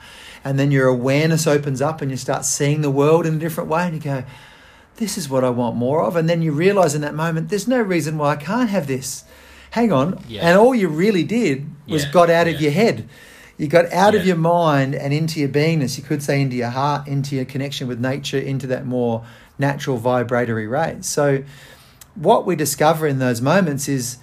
[0.48, 3.70] and then your awareness opens up and you start seeing the world in a different
[3.70, 4.24] way and you go
[4.98, 6.16] this is what I want more of.
[6.16, 9.24] And then you realize in that moment, there's no reason why I can't have this.
[9.72, 10.20] Hang on.
[10.28, 10.48] Yeah.
[10.48, 12.62] And all you really did was Yeah, got out of yeah.
[12.62, 13.10] your head.
[13.58, 15.98] You got out of your mind and into your beingness.
[15.98, 19.26] You could say into your heart, into your connection with nature, into that more
[19.58, 21.04] natural vibratory rate.
[21.06, 21.43] So,
[22.14, 24.18] what we discover in those moments is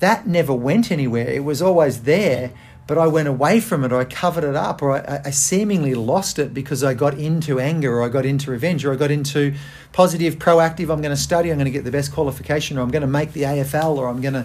[0.00, 1.28] that never went anywhere.
[1.28, 2.52] It was always there,
[2.90, 5.94] but I went away from it, or I covered it up, or I, I seemingly
[5.94, 9.12] lost it because I got into anger, or I got into revenge, or I got
[9.12, 9.54] into
[9.92, 10.90] positive, proactive.
[10.90, 11.50] I'm going to study.
[11.50, 14.08] I'm going to get the best qualification, or I'm going to make the AFL, or
[14.08, 14.44] I'm going to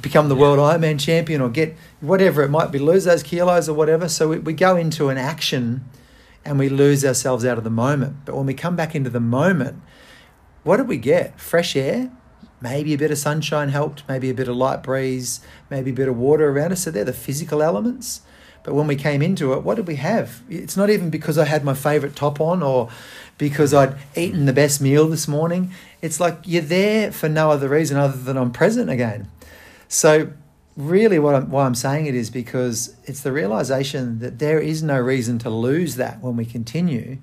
[0.00, 3.74] become the world Ironman champion, or get whatever it might be, lose those kilos or
[3.74, 4.08] whatever.
[4.08, 5.84] So we, we go into an action,
[6.44, 8.24] and we lose ourselves out of the moment.
[8.24, 9.80] But when we come back into the moment,
[10.64, 11.38] what did we get?
[11.38, 12.10] Fresh air,
[12.60, 15.40] maybe a bit of sunshine helped, maybe a bit of light breeze,
[15.70, 16.82] maybe a bit of water around us.
[16.82, 18.22] So they're the physical elements.
[18.62, 20.42] But when we came into it, what did we have?
[20.50, 22.90] It's not even because I had my favorite top on or
[23.38, 25.72] because I'd eaten the best meal this morning.
[26.02, 29.30] It's like you're there for no other reason other than I'm present again.
[29.88, 30.32] So,
[30.76, 34.82] really, what I'm, why I'm saying it is because it's the realization that there is
[34.82, 37.18] no reason to lose that when we continue.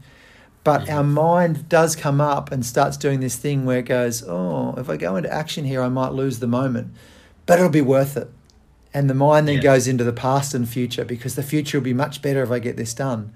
[0.65, 4.73] But our mind does come up and starts doing this thing where it goes, oh,
[4.77, 6.91] if I go into action here, I might lose the moment,
[7.45, 8.29] but it'll be worth it.
[8.91, 9.61] And the mind then Yeah.
[9.61, 12.57] goes into the past and future because the future will be much better if I
[12.57, 13.31] get this done.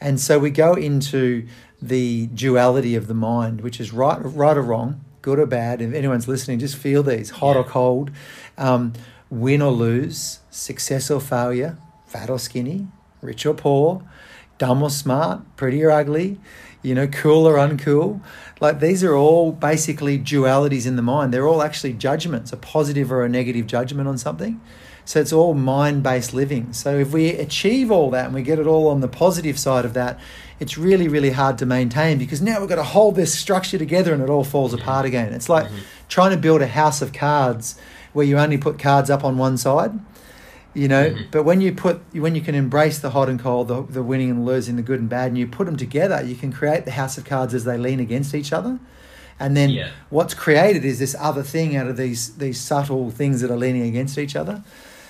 [0.00, 1.46] And so we go into
[1.80, 5.80] the duality of the mind, which is right, right or wrong, good or bad.
[5.80, 8.10] If anyone's listening, just feel these hot or cold,
[8.58, 8.92] um,
[9.30, 12.88] win or lose, success or failure, fat or skinny,
[13.22, 14.02] rich or poor,
[14.58, 16.38] dumb or smart, pretty or ugly,
[16.82, 18.20] you know, cool or uncool.
[18.60, 21.32] Like these are all basically dualities in the mind.
[21.32, 24.60] They're all actually judgments, a positive or a negative judgment on something.
[25.04, 26.72] So it's all mind based living.
[26.72, 29.84] So if we achieve all that and we get it all on the positive side
[29.84, 30.18] of that,
[30.58, 34.12] it's really, really hard to maintain because now we've got to hold this structure together
[34.12, 35.32] and it all falls apart again.
[35.32, 35.78] It's like mm-hmm.
[36.08, 37.78] trying to build a house of cards
[38.14, 39.92] where you only put cards up on one side
[40.76, 43.82] you know but when you put when you can embrace the hot and cold the,
[43.82, 46.52] the winning and losing the good and bad and you put them together you can
[46.52, 48.78] create the house of cards as they lean against each other
[49.40, 49.88] and then Yeah.
[50.10, 53.82] what's created is this other thing out of these these subtle things that are leaning
[53.82, 54.62] against each other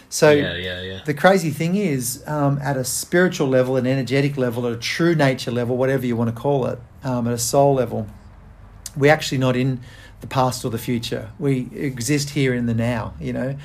[0.08, 1.00] so yeah, yeah, yeah.
[1.04, 5.16] the crazy thing is, um, at a spiritual level, an energetic level, at a true
[5.16, 8.06] nature level, whatever you want to call it, um, at a soul level,
[8.96, 9.80] we're actually not in
[10.20, 11.30] the past or the future.
[11.40, 13.56] We exist here in the now, you know,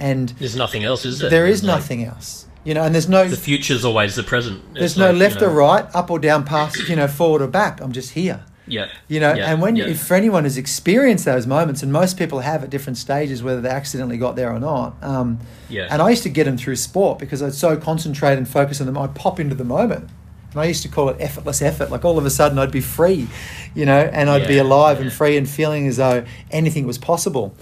[0.00, 1.30] and There's nothing else, is there?
[1.30, 4.62] there is There's nothing else, you know, and there's no the future's always the present.
[4.70, 7.06] It's there's no like, you left know, or right, up or down, past, you know,
[7.08, 7.80] forward or back.
[7.80, 8.44] I'm just here.
[8.66, 8.88] Yeah.
[9.08, 9.86] You know, yeah, and when yeah.
[9.88, 13.60] if for anyone who's experienced those moments, and most people have at different stages, whether
[13.60, 14.94] they accidentally got there or not.
[15.02, 15.38] Um,
[15.68, 15.88] Yeah.
[15.90, 18.86] And I used to get them through sport because I'd so concentrate and focus on
[18.86, 18.96] them.
[18.96, 20.08] I'd pop into the moment,
[20.52, 21.90] and I used to call it effortless effort.
[21.90, 23.26] Like all of a sudden, I'd be free,
[23.74, 26.98] you know, and I'd be Yeah, alive and free and feeling as though anything was
[26.98, 27.52] possible.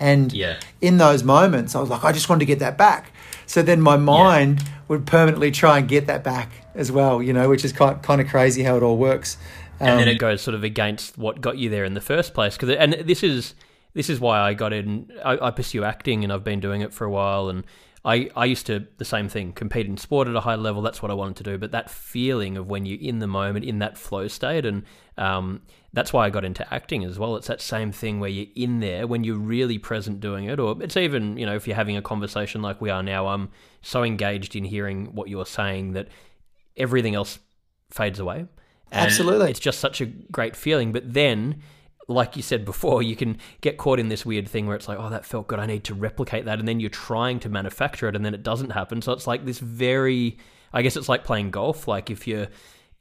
[0.00, 0.56] And Yeah.
[0.80, 3.12] in those moments, I was like, I just wanted to get that back.
[3.46, 7.48] So then my mind would permanently try and get that back as well, you know,
[7.48, 9.36] which is kind kind of crazy how it all works.
[9.80, 12.34] and then Um, it goes sort of against what got you there in the first
[12.34, 12.56] place.
[12.56, 13.54] Because and this is
[13.94, 15.10] this is why I got in.
[15.24, 17.64] I, I pursue acting, and I've been doing it for a while, and
[18.04, 20.82] I, I used to the same thing, compete in sport at a high level.
[20.82, 21.58] That's what I wanted to do.
[21.58, 24.84] But that feeling of when you're in the moment, in that flow state, and
[25.16, 25.62] um,
[25.92, 27.36] that's why I got into acting as well.
[27.36, 30.80] It's that same thing where you're in there when you're really present doing it, or
[30.82, 33.26] it's even you know if you're having a conversation like we are now.
[33.26, 33.50] I'm
[33.82, 36.08] so engaged in hearing what you're saying that
[36.76, 37.40] everything else
[37.90, 38.46] fades away.
[38.90, 40.92] And Absolutely, it's just such a great feeling.
[40.92, 41.62] But then
[42.08, 44.98] like you said before, you can get caught in this weird thing where it's like,
[44.98, 45.58] oh, that felt good.
[45.58, 46.58] I need to replicate that.
[46.58, 49.02] And then you're trying to manufacture it and then it doesn't happen.
[49.02, 50.38] So it's like this very,
[50.72, 51.86] I guess it's like playing golf.
[51.86, 52.48] Like if you're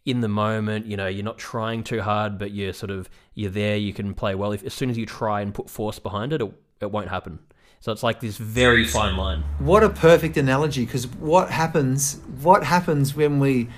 [0.05, 3.49] in the moment, you know, you're not trying too hard, but you're sort of, you're
[3.49, 4.51] there, you can play well.
[4.51, 6.51] If As soon as you try and put force behind it, it,
[6.81, 7.39] it won't happen.
[7.79, 9.43] So it's like this very fine line.
[9.59, 10.85] What a perfect analogy.
[10.85, 13.69] Because what happens, what happens when we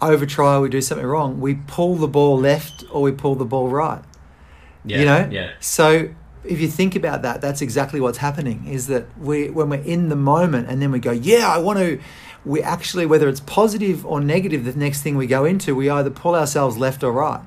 [0.00, 1.40] over try, we do something wrong?
[1.40, 4.02] We pull the ball left or we pull the ball right
[4.84, 5.28] yeah, you know?
[5.30, 5.50] Yeah.
[5.60, 6.10] So
[6.44, 10.08] if you think about that, that's exactly what's happening is that we when we're in
[10.08, 12.00] the moment and then we go, yeah, I want to
[12.44, 16.10] we actually whether it's positive or negative, the next thing we go into, we either
[16.10, 17.40] pull ourselves left or right.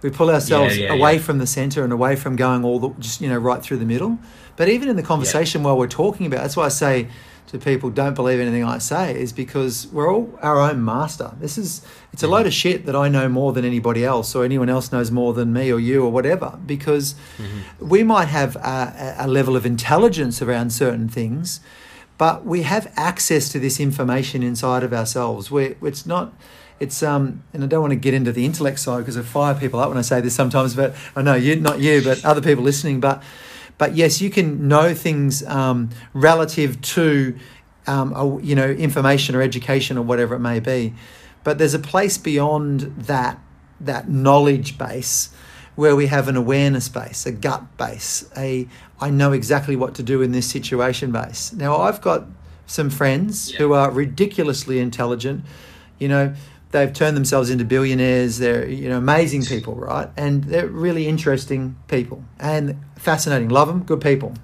[0.00, 1.20] We pull ourselves yeah, yeah, away yeah.
[1.20, 3.84] from the center and away from going all the just you know right through the
[3.84, 4.18] middle.
[4.56, 7.08] But even in the conversation while we're talking about, that's why I say
[7.48, 11.32] to people, don't believe anything I say, is because we're all our own master.
[11.40, 11.82] This is
[12.12, 14.92] it's a load of shit that I know more than anybody else, or anyone else
[14.92, 16.58] knows more than me or you or whatever.
[16.66, 17.88] Because mm-hmm.
[17.88, 21.60] we might have a, a level of intelligence around certain things,
[22.18, 25.50] but we have access to this information inside of ourselves.
[25.50, 26.34] We it's not
[26.80, 29.54] it's um and I don't want to get into the intellect side because I fire
[29.54, 32.42] people up when I say this sometimes, but I know you not you, but other
[32.42, 33.22] people listening, but
[33.78, 37.36] but yes, you can know things um, relative to
[37.86, 40.94] um, a, you know information or education or whatever it may be.
[41.44, 43.38] But there's a place beyond that
[43.80, 45.30] that knowledge base
[45.76, 48.66] where we have an awareness base, a gut base, a
[49.00, 51.52] I know exactly what to do in this situation base.
[51.52, 52.26] Now I've got
[52.66, 53.58] some friends yeah.
[53.58, 55.44] who are ridiculously intelligent,
[55.98, 56.34] you know,
[56.70, 58.38] they've turned themselves into billionaires.
[58.38, 60.08] They're you know amazing people, right?
[60.16, 63.48] And they're really interesting people and fascinating.
[63.48, 64.34] Love them, good people.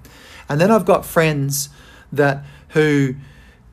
[0.49, 1.69] And then I've got friends
[2.11, 3.15] that who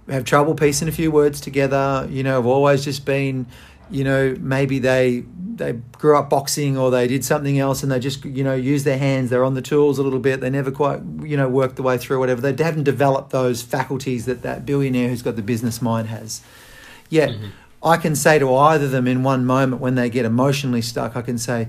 [0.09, 2.07] have trouble piecing a few words together.
[2.11, 3.47] You know, have always just been,
[3.91, 5.25] you know, maybe they
[5.55, 8.85] they grew up boxing or they did something else and they just you know use
[8.85, 9.31] their hands.
[9.31, 10.41] They're on the tools a little bit.
[10.41, 12.41] They never quite you know worked the way through whatever.
[12.41, 16.43] They haven't developed those faculties that that billionaire who's got the business mind has.
[17.09, 17.31] Yet.
[17.31, 17.47] Mm-hmm
[17.83, 21.17] I can say to either of them in one moment when they get emotionally stuck,
[21.17, 21.69] I can say,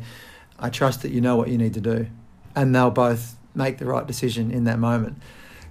[0.59, 2.07] I trust that you know what you need to do.
[2.55, 5.17] And they'll both make the right decision in that moment.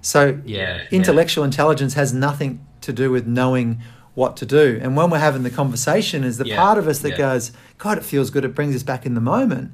[0.01, 1.47] So, yeah, intellectual yeah.
[1.47, 3.81] intelligence has nothing to do with knowing
[4.15, 4.79] what to do.
[4.81, 7.97] And when we're having the conversation, is the yeah, part of us that goes, God,
[7.97, 9.71] it feels good, it brings us back in the moment,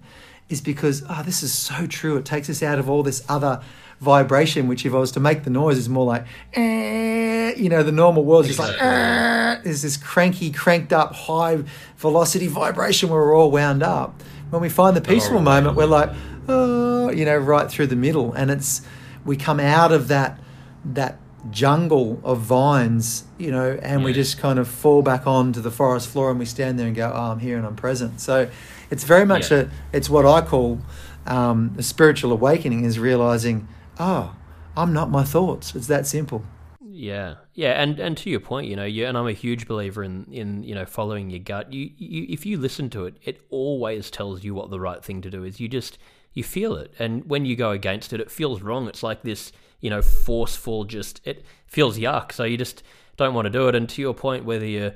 [0.49, 2.17] is because, oh, this is so true.
[2.17, 3.61] It takes us out of all this other
[3.99, 7.83] vibration, which if I was to make the noise is more like, eh, you know,
[7.83, 11.63] the normal world is just like, eh, there's this cranky, cranked up, high
[11.97, 14.21] velocity vibration where we're all wound up.
[14.49, 16.09] When we find the peaceful oh, moment, we're like,
[16.47, 18.33] oh, you know, right through the middle.
[18.33, 18.81] And it's,
[19.25, 20.39] we come out of that,
[20.85, 21.19] that
[21.51, 24.05] jungle of vines, you know, and yeah.
[24.05, 26.95] we just kind of fall back onto the forest floor and we stand there and
[26.95, 28.19] go, oh, I'm here and I'm present.
[28.19, 28.49] So
[28.89, 29.59] it's very much yeah.
[29.59, 30.79] a, it's what I call
[31.25, 33.67] um, a spiritual awakening is realizing,
[33.99, 34.35] oh,
[34.75, 35.75] I'm not my thoughts.
[35.75, 36.43] It's that simple.
[36.81, 40.03] Yeah, yeah, and and to your point, you know, you and I'm a huge believer
[40.03, 41.71] in in you know following your gut.
[41.71, 45.21] You, you if you listen to it, it always tells you what the right thing
[45.21, 45.61] to do is.
[45.61, 45.97] You just
[46.33, 48.89] you feel it, and when you go against it, it feels wrong.
[48.89, 50.83] It's like this, you know, forceful.
[50.83, 52.33] Just it feels yuck.
[52.33, 52.83] So you just
[53.15, 53.75] don't want to do it.
[53.75, 54.93] And to your point, whether you're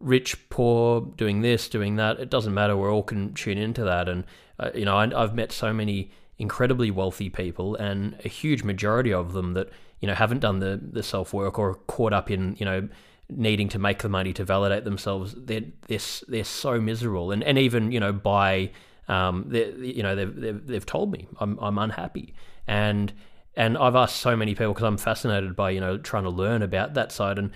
[0.00, 2.76] rich, poor, doing this, doing that, it doesn't matter.
[2.76, 4.08] We all can tune into that.
[4.08, 4.24] And
[4.58, 9.12] uh, you know, I, I've met so many incredibly wealthy people, and a huge majority
[9.12, 9.70] of them that
[10.00, 12.88] you know haven't done the the self work or caught up in you know
[13.28, 15.34] needing to make the money to validate themselves.
[15.36, 18.70] They're they're, they're so miserable, and and even you know by
[19.08, 22.34] um, you know they've, they've they've told me I'm I'm unhappy,
[22.66, 23.12] and
[23.56, 26.62] and I've asked so many people because I'm fascinated by you know trying to learn
[26.62, 27.50] about that side, and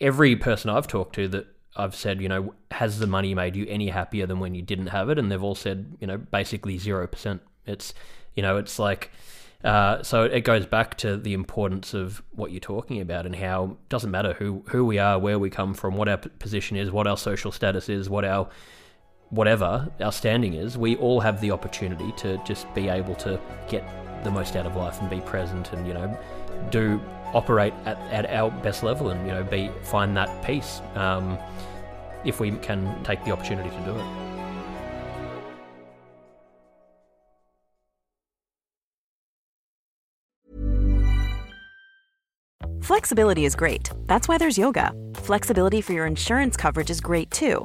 [0.00, 3.66] every person I've talked to that I've said, you know, has the money made you
[3.68, 5.18] any happier than when you didn't have it?
[5.18, 7.42] And they've all said, you know, basically zero percent.
[7.66, 7.94] It's
[8.34, 9.10] you know, it's like,
[9.64, 13.64] uh, so it goes back to the importance of what you're talking about and how
[13.64, 16.90] it doesn't matter who, who we are, where we come from, what our position is,
[16.90, 18.48] what our social status is, what our
[19.30, 23.82] whatever our standing is, we all have the opportunity to just be able to get
[24.24, 26.18] the most out of life and be present and, you know,
[26.70, 27.00] do
[27.32, 31.38] operate at, at our best level and, you know, be find that peace um,
[32.24, 34.04] if we can take the opportunity to do it.
[42.82, 43.90] Flexibility is great.
[44.06, 44.92] That's why there's yoga.
[45.14, 47.64] Flexibility for your insurance coverage is great too.